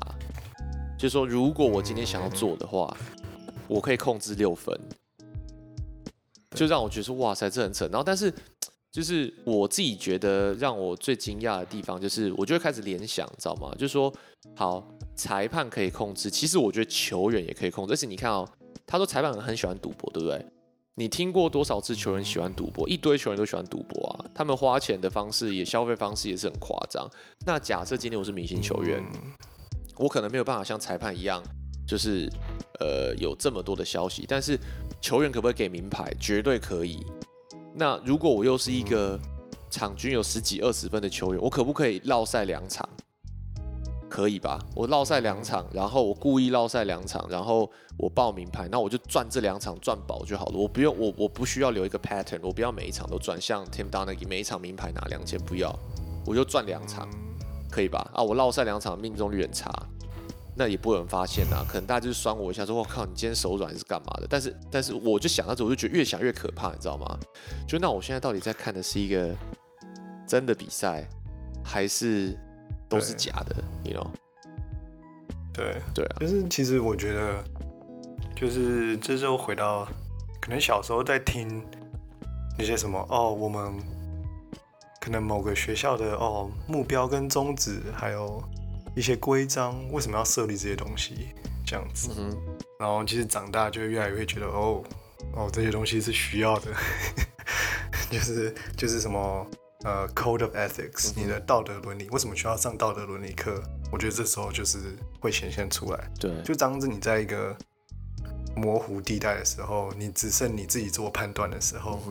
[0.96, 2.96] 就是说如果我今天想要做的话，
[3.66, 4.72] 我可以控制六分，
[6.52, 7.88] 就让我觉得说哇塞，这很扯。
[7.88, 8.32] 然后但是。
[8.90, 13.70] 就是我自己觉得让我最惊讶的地方，就是我就会开始联想，知道吗？
[13.78, 14.12] 就是说，
[14.56, 14.82] 好，
[15.14, 17.92] 裁判可以控制，其实我觉得球员也可以控制。
[17.92, 18.48] 而且你看哦，
[18.86, 20.44] 他说裁判很喜欢赌博，对不对？
[20.94, 22.88] 你听过多少次球员喜欢赌博？
[22.88, 27.08] 一堆球员都喜欢赌博啊，他们花钱的方式也消费方式也是很夸张。
[27.46, 29.00] 那假设今天我是明星球员，
[29.96, 31.40] 我可能没有办法像裁判一样，
[31.86, 32.28] 就是
[32.80, 34.58] 呃有这么多的消息，但是
[35.00, 36.12] 球员可不可以给名牌？
[36.18, 36.98] 绝对可以。
[37.78, 39.16] 那如果我又是一个
[39.70, 42.86] 场均有十几二十分的球员，我可不可以绕赛两场？
[44.08, 44.58] 可以吧？
[44.74, 50.58] 我绕赛两场，然后我故意绕赛两场，然后我报名牌，那我就赚这两场赚饱就好了。
[50.58, 55.72] 我不用我我不需要留一个 pattern，我不要每一场都赚，像 Tim d o n a g y 每一场名牌拿两千，不要，
[56.26, 57.08] 我就赚两场，
[57.70, 58.10] 可以吧？
[58.12, 59.70] 啊，我绕赛两场命中率很差，
[60.58, 64.26] 那也不会有人发现呐，可能大家就是酸我一下，说我靠，你今天手软是干嘛的？
[64.28, 67.18] 但是但是我就想到这，我就觉得越想越可怕，你知道吗？
[67.66, 69.34] 就那我现在到底在看的是一个
[70.26, 71.08] 真的比赛，
[71.64, 72.36] 还是？
[72.90, 74.06] 都是假的，you know？
[75.52, 77.44] 对对啊，就是其实我觉得，
[78.34, 79.86] 就是这就回到
[80.40, 81.62] 可能小时候在听
[82.58, 83.74] 那些什么哦，我们
[85.02, 88.42] 可能某个学校的哦目标跟宗旨，还有
[88.98, 91.28] 一些规章，为什么要设立这些东西
[91.64, 92.10] 这样子？
[92.18, 92.36] 嗯
[92.80, 94.82] 然后其实长大就越来越觉得哦
[95.32, 96.72] 哦这些东西是需要的，
[98.10, 99.46] 就是就是什么。
[99.84, 103.62] 呃，code of ethics，你的道德伦理为什么需要上道德伦理课？
[103.92, 104.76] 我觉得这时候就是
[105.20, 106.10] 会显现出来。
[106.18, 107.56] 对，就当着你在一个
[108.56, 112.02] 模糊地带的时候，你只剩你自己做判断的时候，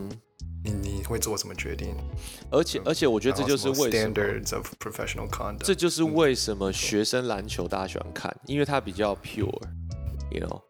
[0.69, 1.95] 你你会做什么决定？
[2.51, 10.61] 而且而且，我觉得这就是为什么 standards of professional conduct，这就是为什么学生篮球大家喜欢看，因为它比较 pure，you know。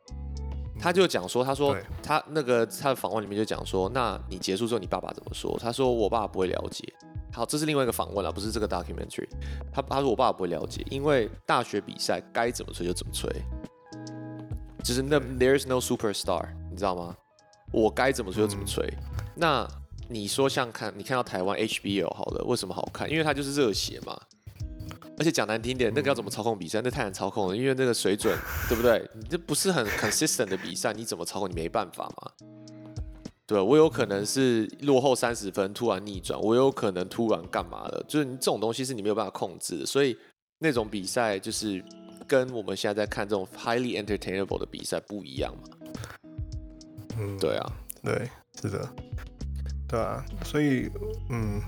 [0.79, 5.57] 他就讲说，他说他那个他的访问里面就讲说，那你结束之后，你爸爸怎么说？
[5.59, 6.87] 他说我爸爸不会了解。
[7.33, 9.27] 好，这是另外一个访问了，不是这个 documentary。
[9.73, 13.27] 他他说我爸爸不会了解，因为大学比赛该怎么吹就怎么吹，
[14.83, 17.15] 就是那 there's no superstar，你知道吗？
[17.71, 18.87] 我该怎么吹就怎么吹。
[19.35, 19.67] 那
[20.09, 23.09] 你说像看你看到台湾 HBL 好了，为什么好看？
[23.09, 24.19] 因为它就是热血嘛。
[25.19, 26.79] 而且讲难听点，那个要怎么操控比赛？
[26.83, 28.37] 那太难操控了，因为那个水准，
[28.69, 29.03] 对不对？
[29.15, 31.49] 你这不是很 consistent 的比赛，你怎么操控？
[31.49, 32.31] 你没办法嘛。
[33.47, 38.05] 对，我有可能是落后三十分，突然逆转，我有可能突然干嘛的？
[38.07, 40.15] 就是你这种东西是你没有办法控制的，所以
[40.59, 41.83] 那种比赛就是
[42.27, 45.63] 跟我们现在在看这种 highly entertainable 的比赛不一样嘛。
[47.17, 48.29] 嗯，对啊，对，
[48.61, 48.87] 是的，
[49.87, 50.89] 对啊，所以
[51.29, 51.61] 嗯，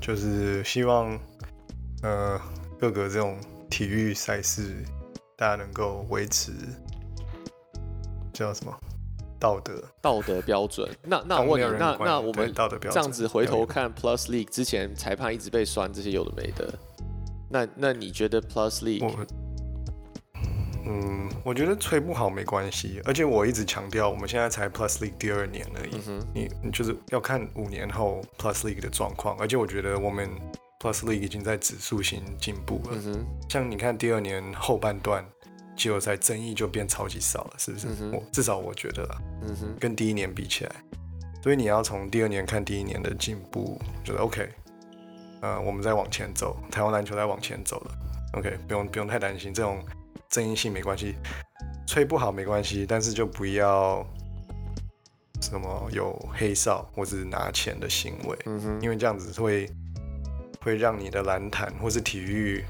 [0.00, 1.18] 就是希望，
[2.02, 2.40] 呃。
[2.76, 3.38] 各个这种
[3.70, 4.84] 体育赛事，
[5.36, 6.52] 大家能够维持
[8.30, 8.78] 叫什么
[9.38, 10.86] 道德道德标准？
[11.02, 16.74] 那那我问你，那那我们道德标准这样子回头看 Plus League 之前裁判一直被酸这些有的没的，
[17.48, 19.26] 那那你觉得 Plus League？
[20.86, 26.00] 嗯，我觉得吹不好没关系，而且我一直强调，我们现在才 Plus League 第二年而已，
[26.34, 30.28] 你你就是要看五年后 Plus League 的状况，而且我觉得我们。
[30.80, 32.98] Plus League 已经在指数型进步了，
[33.48, 35.24] 像你看第二年后半段
[35.74, 38.10] 季后赛争议就变超级少了，是不是？
[38.10, 39.08] 我至少我觉得，
[39.40, 40.72] 嗯哼，跟第一年比起来，
[41.42, 44.46] 所以你要从第二年看第一年的进步，觉得 OK，
[45.40, 47.90] 呃，我们在往前走，台湾篮球在往前走了
[48.34, 49.82] ，OK，不用不用太担心这种
[50.34, 51.14] 争议性没关系，
[51.86, 54.04] 吹不好没关系，但是就不要
[55.40, 59.70] 什么有黑哨或是拿钱的行为，嗯哼，因为这样子会。
[60.60, 62.64] 会让你的篮坛或是体育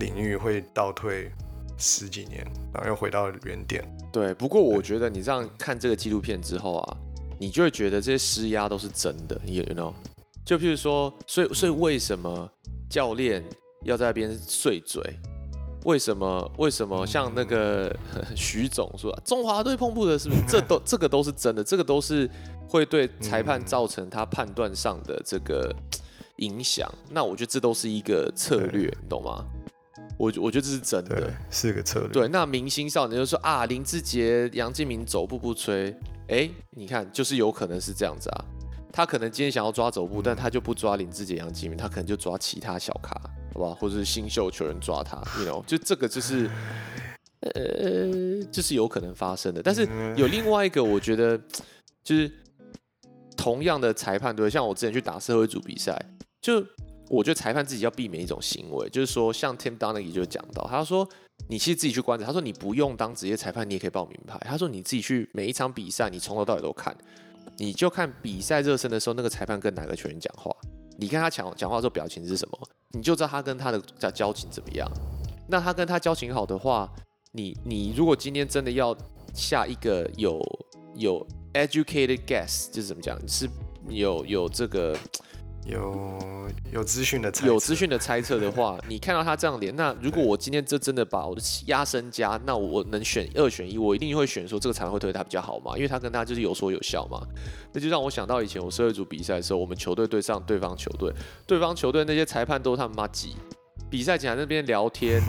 [0.00, 1.30] 领域会倒退
[1.78, 2.44] 十几年，
[2.74, 3.84] 然后又回到原点。
[4.12, 6.96] 对，不过我觉得你这样看这个纪录片之后啊，
[7.38, 9.40] 你就会觉得这些施压都是真的。
[9.44, 9.94] 你 know？
[10.44, 12.50] 就譬如说，所以所以为什么
[12.90, 13.44] 教练
[13.84, 15.00] 要在那边碎嘴？
[15.86, 17.94] 为什么为什么像那个
[18.36, 20.42] 徐总说中华队碰不得，是不是？
[20.46, 22.28] 这都这个都是真的，这个都是
[22.68, 25.74] 会对裁判造成他判断上的这个。
[26.40, 29.42] 影响，那我觉得这都是一个策略，你懂吗？
[30.18, 32.08] 我我觉得这是真的，是个策略。
[32.10, 35.96] 对，那明星少年就说啊，林志杰、杨敬明走步不吹，
[36.28, 36.46] 哎，
[36.76, 38.44] 你看，就是有可能是这样子啊。
[38.96, 43.14] 他可能今天想要抓走步，但他就不抓林志杰、杨敬明，他可能就抓其他小咖，
[43.52, 43.74] 好不好？
[43.74, 46.48] 或者是新秀球员抓他，you know，就这个就是，
[47.40, 49.62] 呃，就是有可能发生的。
[49.62, 49.86] 但是
[50.16, 51.38] 有另外一个，我觉得
[52.02, 52.32] 就是
[53.36, 55.94] 同样的裁判对，像我之前去打社会组比赛。
[56.40, 56.64] 就
[57.10, 61.06] 我觉得裁判自己要避免一种行为，就是说像 Tim Donaghy 就讲到，他说
[61.48, 64.38] 你其实自己去观察，他说你不用当职业裁判，你也可以报名牌。
[64.46, 66.96] 他说你自己去每一场比赛，你从头到尾都看，
[67.58, 70.54] 你就看比赛热身的时候，那个裁判跟哪个球员讲话，
[70.98, 72.58] 你看他讲讲话的时候表情是什么，
[72.92, 74.90] 你就知道他跟他的交交情怎么样。
[75.48, 76.90] 那他跟他交情好的话，
[77.32, 78.96] 你你如果今天真的要
[79.34, 80.40] 下一个有
[80.94, 83.48] 有 educated guess 就是怎么讲，是
[83.88, 84.96] 有有这个
[85.66, 97.20] 有有资讯的有资讯的猜测的话，你看到他这样连，那如果我今天这真的把我的压身加，那我能选二选一，我一定会选说这个裁判会对他比较好嘛，因为他跟他就是有说有笑嘛。
[97.72, 101.12] 那就让我想到以前我社会组比赛的时候，我们球队对上对方球队，
[101.46, 103.34] 对方球队那些裁判都他妈挤，
[103.90, 105.20] 比赛前在那边聊天。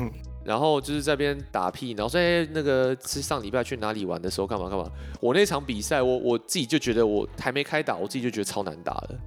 [0.46, 4.90] 然后就是在边打屁，然后说哎，那个是上礼拜去哪里玩的时候干嘛干嘛。
[5.20, 9.20] 我那场比赛，我我自己就觉得我还没开打，我自己就觉得超难打的，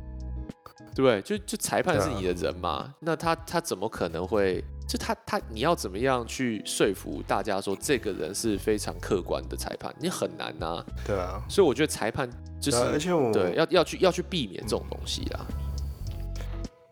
[0.95, 1.21] 对不对？
[1.23, 4.63] 就就裁判是你的人嘛，那他他怎么可能会？
[4.89, 9.95] 就他他你要怎么样去说服大家说这个人是非常客观的裁判？
[10.01, 10.85] 你很难呐。
[11.07, 11.41] 对啊。
[11.49, 12.29] 所以我觉得裁判
[12.61, 15.47] 就是，而且我对要要去要去避免这种东西啦。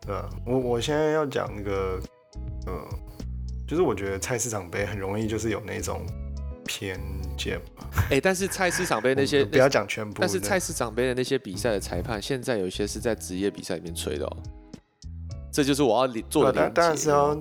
[0.05, 1.99] 对啊，我我现在要讲那个，
[2.67, 2.87] 嗯。
[3.67, 6.03] 就是我觉得菜市场杯很容易就是有那种
[6.65, 6.99] 偏
[8.09, 10.17] 哎，但是菜市场杯那些不要讲全部。
[10.19, 14.37] 但是菜市场杯的那些比赛的裁判，现在有一些是在职业比赛里面吹的哦。
[15.51, 17.39] 这就是我要做的当然是要。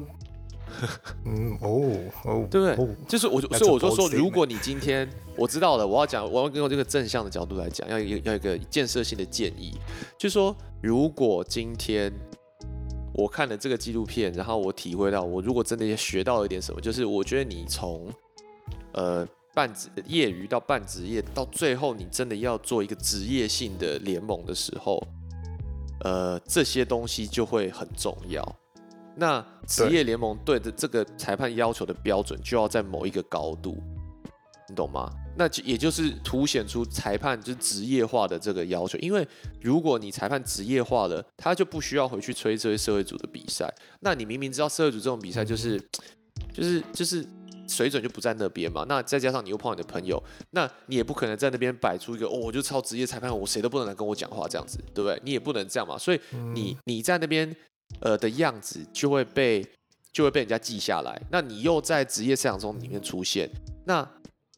[1.25, 1.91] 嗯哦
[2.25, 2.97] 哦，对不对？
[3.09, 9.79] 就是我，所以我就说，如果你今天我知道了，我要讲，我要用这个正向的角度来讲，要一要一个建设性的建议，
[10.17, 12.13] 就是说，如果今天。
[13.15, 18.09] 我看了这个纪录片，然后我体会到，我如果真的也学到了一点什么，就是我觉得你从
[18.93, 19.27] 呃
[19.59, 25.05] 半职业余到半职业，到最后你真的要做一个职业性的联盟的时候，
[26.05, 28.41] 呃，这些东西就会很重要。
[29.17, 33.83] 那职业联盟对的这个裁判要求的标准，就要在某一个高度，
[34.69, 35.11] 你懂吗？
[35.37, 39.27] 那也就是凸显出裁判就是职业化的这个要求，因为
[39.61, 43.69] 如果你裁判职业化了，他就不需要回去吹这些社会组的比赛。
[43.99, 45.83] 那你明明知道社会组这种比赛就是
[46.53, 47.27] 就是就是
[47.69, 48.85] 水准就不在那边嘛。
[48.89, 55.21] 那再加上你又碰到你的朋友，那你也不可能在那边摆出一个哦，我就超职业裁判，我谁都不能来跟我讲话这样子，对不对？
[55.23, 55.97] 你也不能这样嘛。
[55.99, 56.21] 所以
[56.55, 57.55] 你你在那边
[58.01, 59.65] 呃的样子就会被
[60.13, 61.21] 就会被人家记下来。
[61.31, 63.49] 那你又在职业赛场中里面出现，
[63.85, 64.09] 那。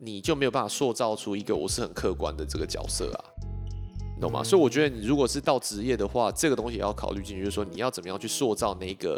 [0.03, 3.21] 你就没有办法塑造出一个我是很客观的这个角色啊，
[4.19, 4.43] 懂吗？
[4.43, 9.15] 所以我觉得你如果是到职业的话，这个东西也要考虑进去，就是说你要怎么样去塑造那个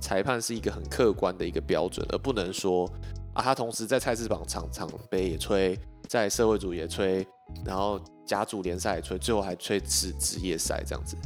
[0.00, 2.88] 裁判是一个很客观的一个标准，而不能说
[3.34, 5.78] 啊，他同时在菜市场场场杯也吹，
[6.08, 7.26] 在社会组也吹，
[7.64, 11.16] 然后甲组联赛也吹，最后还吹职职业赛这样子。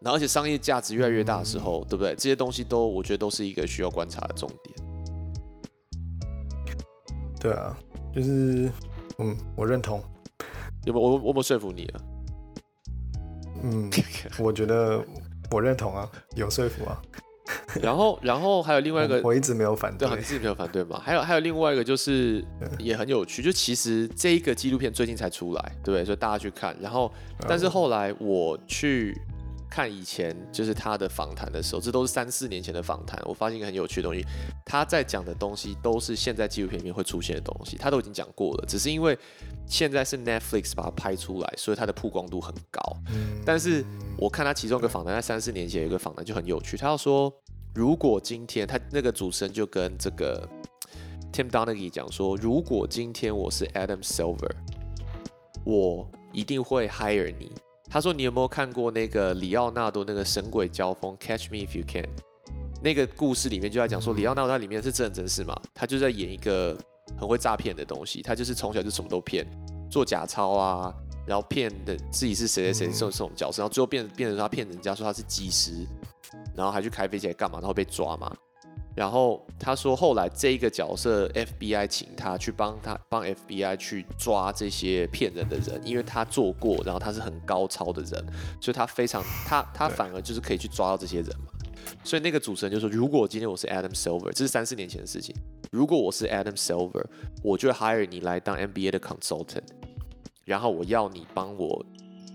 [0.00, 2.14] 然后而且商业价值越来越大的时候，对不对？
[2.14, 4.76] 这些东西都我觉得都是一个需要观察的重点。
[7.40, 7.76] 对啊。
[8.14, 8.72] 就是，
[9.18, 10.02] 嗯，我认同。
[10.86, 12.00] 有没我我有说服你啊？
[13.62, 13.90] 嗯，
[14.40, 15.04] 我觉得
[15.50, 17.00] 我认同啊，有说服啊。
[17.82, 21.00] 然后，然后还有另外一个，我一直没有反对，你自己没有反对嘛？
[21.04, 22.44] 还有还有另外一个就是
[22.78, 26.04] 也很有趣，就其实这一个纪录片最近才出来，对？
[26.04, 26.76] 所以大家去看。
[26.80, 27.12] 然后，
[27.48, 29.20] 但是后来我去。
[29.70, 33.20] 看以前就是他的访谈的时候，这都是三四年前的访谈。
[33.24, 34.24] 我发现一个很有趣的东西，
[34.64, 38.64] 他在讲的东西都是现在纪录片里面会出现的东西，他都已经讲过了。
[38.66, 39.16] 只是因为
[39.66, 42.80] 现在是 Netflix 把它拍出来，所以它的曝光度很高。
[43.44, 43.84] 但是
[44.16, 47.32] 我看他其中一个访谈，在三四年前有一个访谈就很有趣，他要说，
[47.74, 50.48] 如果今天他那个主持人就跟这个
[51.32, 54.50] Tim Donaghy 讲说，如果今天我是 Adam Silver，
[55.64, 57.52] 我一定会 hire 你。
[57.90, 62.06] 他说：“你有没有看过那个里奥纳多那个神鬼交锋？Catch Me If You Can，
[62.82, 65.58] 那个故事里面就在讲说，里奥纳多在里面是真人真事嘛？
[65.72, 66.76] 他就在演一个
[67.18, 69.46] 很会诈骗的东西，他就是从小就什么都骗，
[69.90, 70.94] 做假钞啊，
[71.26, 75.86] 然后骗的自己是谁谁谁这种这种角色，然后最后变变成他骗人家说他是技师，
[76.54, 77.58] 然后还去开飞机来干嘛？
[77.58, 78.30] 然后被抓嘛。”
[78.98, 88.20] 然后他说，后来这一个角色，FBI 请他去帮他帮 FBI 去抓这些骗人的人，因为他做过，然后他是很高超的人，
[88.60, 91.52] 所以他非常他他反而就是可以去抓到这些人嘛。
[92.02, 95.32] 所以那个主持人就说，如果今天我是 Adam Silver，这是三四年前的事情，
[95.70, 97.04] 如果我是 Adam Silver，
[97.44, 99.62] 我就 hire 你来当 NBA 的 consultant，
[100.44, 101.86] 然后我要你帮我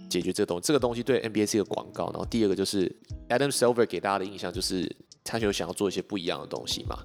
[0.09, 2.05] 解决这个东西，这个东西对 NBA 是一个广告。
[2.11, 2.89] 然后第二个就是
[3.27, 4.89] Adam Silver 给大家的印象就是。
[5.23, 6.97] 他就想要做一些不一样的东西嘛？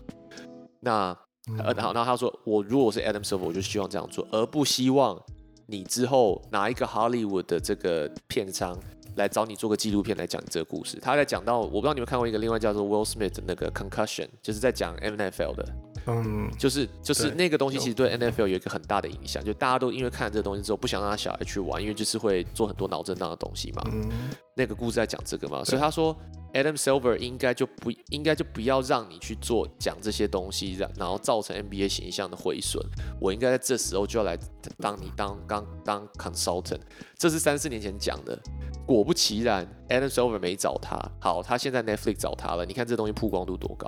[0.81, 1.17] 那
[1.59, 5.19] 呃，然后，然后他说：“我如果我是 Adam Silver，我就希望这样做，而不希望
[5.67, 8.79] 你之后拿一个 Hollywood 的这个片商
[9.17, 15.67] 来找你做个纪录片来讲这个故事。”他在讲到，我不知道你们看过一个另外叫做 Will Smith 的那个 Concussion，就是在讲 NFL 的。
[16.09, 23.83] 嗯，就是就是那个东西其实对 NFL 有一个很大的影响，就大家都因为看了这个东西之后，不想让他小孩去玩，因为就是会做很多脑震荡的东西嘛。
[23.93, 24.11] 嗯，
[24.55, 26.17] 那个故事在讲这个嘛，所以他说
[26.55, 32.83] Adam Silver 应该就不应该就不要让你去做讲这些东西，然然后造成 NBA 形象的毁损。
[33.21, 34.39] 我应该在这时候就要来
[34.79, 36.81] 当你当刚当 consultant，
[37.19, 38.39] 这是三四年前讲的。
[38.87, 42.65] 果不其然，Adam Silver 没找他，好，他现在 Netflix 找他了。
[42.65, 43.87] 你看这东西曝光度多高，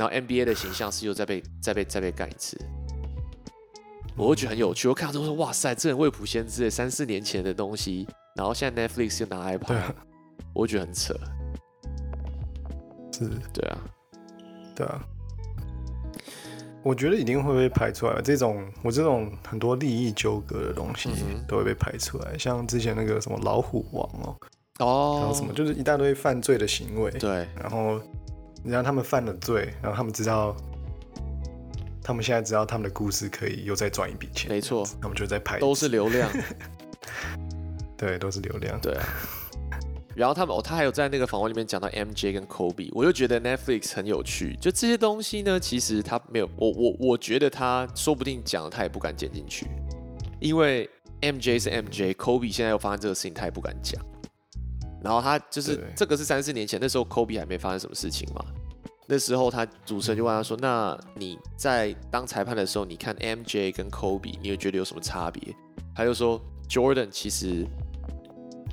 [0.00, 2.58] 然后 NBA 的形象是又再被再被再被干一次。
[4.16, 9.94] 我会觉得很有趣，我看到之后说：“哇塞，这人未卜先知耶，三四年前的东西，然后现在 Netflix 又拿来拍，对啊，
[10.54, 11.12] 我觉得很扯。
[13.12, 13.78] 是，对啊，
[14.74, 15.04] 对啊。
[16.82, 21.10] 我觉得一定会被拍出来，这种我这种很多利益纠葛的东西
[21.46, 24.36] 都会被拍出来，像之前那个什么老虎王哦，
[24.78, 28.00] 哦然哦后什么就是一大堆犯罪的行为，对，然后
[28.62, 30.54] 你让他们犯了罪，然后他们知道，
[32.02, 36.30] 他们现在知道他们的故事可以又再赚一笔钱，没错，他们就在拍，都是流量，
[37.96, 39.04] 对，都是流量，对啊。
[40.16, 44.54] 然后他们哦，他还有在那个访问里面讲到 MJ 跟 Kobe，我就觉得 Netflix 很有趣。
[44.60, 49.66] 就这些东西呢，其实他没有，我我我觉得他说不定讲了，他也不敢剪进去，
[50.40, 50.90] 因为
[51.22, 54.04] MJ 是 MJ，Kobe 现在又发生这个事情，他也不敢讲。
[55.02, 58.44] 然后他就是这个是三四年前，那时候 Kobe 还没发生什么事情嘛。
[59.06, 65.54] 那时候他主持人就问他说：“那你在当裁判的时候，你看 MJ 跟 Kobe，你有觉得有什么差别？”
[65.96, 67.66] 他就说：“Jordan 其实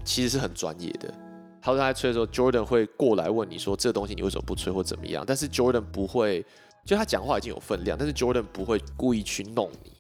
[0.06, 1.12] 其实是很专业的。”
[1.60, 6.46] 他说他在吹的时候，Jordan 会过来问你说这东西你为什么不吹或怎么样，但是 Jordan 不会，
[6.86, 9.92] 就他讲话已经有分量，但是 Jordan 不会故意去弄你。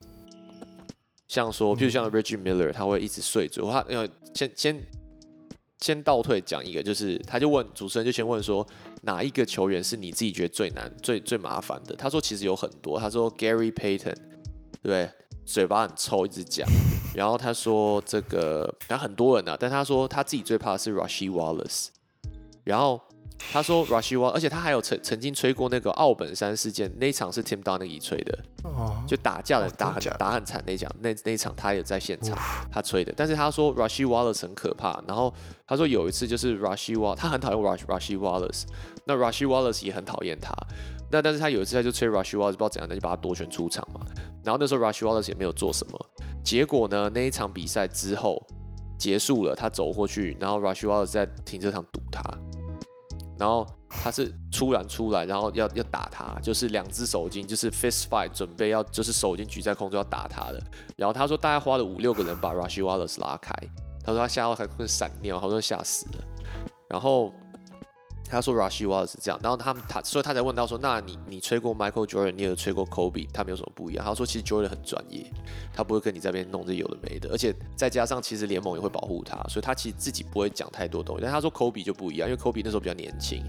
[1.27, 3.61] 像说，譬如像 Reggie Miller，他会一直碎嘴。
[3.65, 4.81] 他呃，先先
[5.79, 8.65] 先倒退讲一个，就是他就问主持人就先问说
[9.03, 11.95] 哪一个球员是你自己觉得最难、最最麻烦的？
[11.95, 14.15] 他说其实有很多，他说 Gary Payton，
[14.81, 15.09] 对？
[15.45, 16.67] 嘴巴很臭，一直讲。
[17.15, 21.87] 然后他说这个，然后很多人啊，但他说他自己最怕的是 Rasheed Wallace。
[22.65, 23.01] 然后
[23.51, 28.39] 他说 Rasheed Wallace，而且他还有曾曾经吹过那个奥本山事件，那一场是 Tim Donaghy 吹的。
[28.63, 32.37] 哦，就打架的哦打很真的假的打很惨那场，那那一场他也在现场，
[32.71, 33.13] 他吹的。
[33.15, 35.33] 但是他说 Rasheed Wallace 很可怕，然后
[35.65, 38.63] 他说有一次就是 Rasheed Wallace，他很讨厌 Rash Rasheed Wallace，
[39.05, 40.53] 那 Rasheed Wallace 也很讨厌他。
[41.09, 44.01] 那但是他有一次他就吹 Rasheed Wallace 不知道怎样的就把他夺权出场嘛。
[44.43, 46.05] 然后那时候 Rasheed Wallace 也没有做什么，
[46.43, 48.45] 结果呢那一场比赛之后
[48.97, 52.21] 结束了，他走过去，然后 Rasheed Wallace 在停车场堵他，
[53.37, 60.61] 然后他是突然出来，然后要要打他，就是两只手巾，就是 fist fight，准备要就是手巾举在空中要打他的。
[60.95, 63.53] 然后他说大概花了五六个人把 Rushy Wallace 拉开，
[64.03, 66.23] 他说他吓到还会闪尿，好像吓死了。
[66.89, 67.33] 然后
[68.29, 74.05] 他说 Rasheed Wallace 是这样，然后他们他所以他才问到说，那你你吹过 Michael Jordan，你有吹过 Kobe，他们有什么不一样？
[74.05, 75.25] 他说其实 Jordan 很专业，
[75.73, 81.23] 他不会跟你在那边弄这有的没的，而且再加上其实联盟也会保护他，所以他其实自己不会讲太多东西。
[81.23, 83.43] 但他说 Kobe 就不一样，因为 Kobe 那时候比较年轻，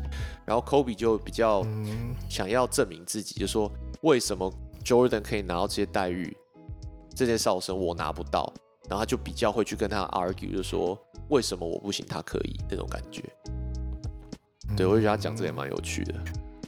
[0.46, 3.70] 然后 Kobe 就比较嗯，想要证明自己，就说
[4.02, 4.52] 为什么
[4.84, 6.36] Jordan 可以拿到这些待遇，
[7.14, 8.52] 这些哨声我拿不到，
[8.88, 10.96] 然后他就比较会去跟他 argue，就说
[11.30, 13.22] 为什么我不行，他可以那种感觉。
[14.76, 16.14] 对，我就觉得他讲这也蛮有趣的。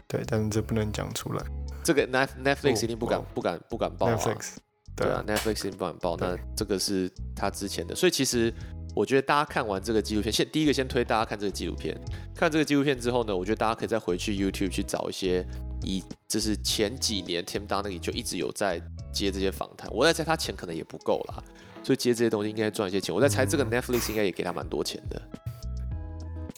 [0.08, 1.44] 对，但是这不能讲出来
[1.84, 4.16] 这个 Net Netflix 一定不敢哦不敢不敢报啊。
[4.16, 4.56] ，Netflix，
[4.96, 6.16] 对啊，Netflix 一定不敢报。
[6.18, 8.52] 那对这个是他之前的，所以其实
[8.94, 11.96] 我觉得大家看完这个纪录片，先第一个先推大家看这个纪录片。
[12.34, 15.46] 看这个纪录片之后呢，我觉得大家可以再回去 YouTube 去找一些
[15.82, 18.82] 以就是前几年 Tim Donaghy 就一直有在
[19.12, 19.88] 接这些访谈。
[19.92, 21.42] 我在猜他钱可能也不够啦，
[21.84, 23.14] 所以接这些东西应该赚一些钱。
[23.14, 25.22] 我在猜这个 Netflix 应该也给他蛮多钱的。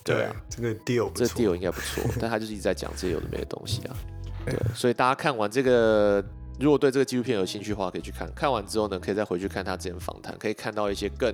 [0.05, 3.97] 对啊，这个 deal 不这 deal 应该不错，但他就是一直在讲这些有的没的东西啊。
[4.45, 6.25] 对，所以大家看完这个，
[6.59, 8.29] 如果对这个纪录片有兴趣的话，可以去看。
[8.35, 11.33] 看完之后呢，可以再回去看他之前访谈，可以看到一些更，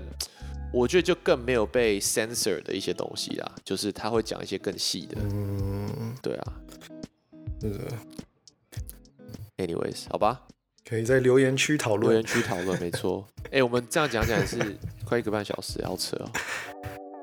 [0.72, 5.16] 我觉得就更没有被 censor 的一些东西啊，就是他会讲一些更细的。
[5.22, 6.52] 嗯，对啊
[7.58, 7.78] 这个
[9.56, 10.42] ，anyways，好吧，
[10.86, 12.24] 可以在留言区讨论留言。
[12.24, 13.26] 区讨论，没错。
[13.50, 14.58] 哎、我们这样讲起来是
[15.06, 16.30] 快一个半小时，好扯哦。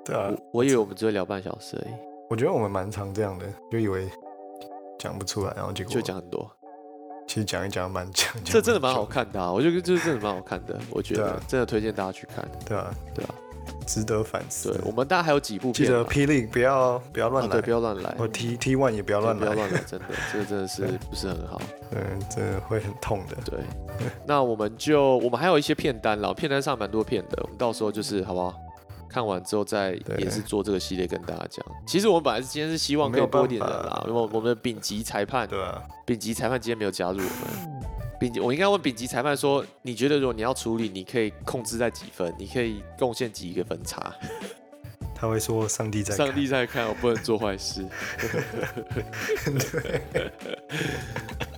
[0.05, 1.93] 对啊，我我以为我们只会聊半小时而已，
[2.29, 4.07] 我觉得我们蛮常这样的，就以为
[4.99, 6.49] 讲不出来，然后结果就讲很多。
[7.27, 12.47] 其实讲一讲蛮讲，讲这真的蛮好，看的啊，我觉得这真的蛮好看的，我觉得、啊真的推荐大家去看。
[12.67, 13.33] 对啊，对啊，
[13.87, 14.71] 值得反思。
[14.71, 21.59] 对，我们大概还有几部记片嘛，得霹雳不要不要乱来，啊对，不要乱来，我 T T one 也不要对乱来，不要乱来，真的，这个真的是不是很好。
[21.95, 23.35] 嗯，真的会很痛的。
[23.43, 23.59] 对，
[24.27, 28.53] 那我们就我们还有一些片单了，片单上蛮多片的，我们到时候就是好不好？
[29.15, 31.65] 看完之后再对也是做这个系列跟大家讲。
[31.87, 37.31] 其实我们本来是今天是希望可以多一点人啦，因为我们的丙级裁判，对啊，丙级裁判今天没有加入我们。
[38.19, 42.35] 丙级，我应该问丙级裁判说，你觉得如果你要处理，你可以控制在几分？
[42.37, 44.13] 你可以贡献几个分差？
[45.15, 47.87] 他会说上帝在看上帝在看，我不能做坏事。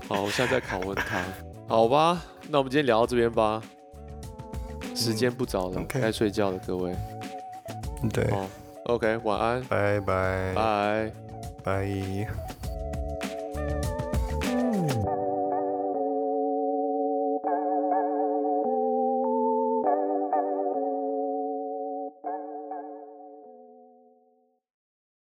[0.07, 1.23] 好，我现在在拷问他。
[1.67, 3.59] 好吧，那我们今天聊到这边吧。
[4.95, 6.95] 时间不早了，该睡觉了，各位。
[8.13, 8.45] 对，好
[8.85, 11.11] ，OK，晚安，拜拜拜。
[11.63, 12.56] 拜。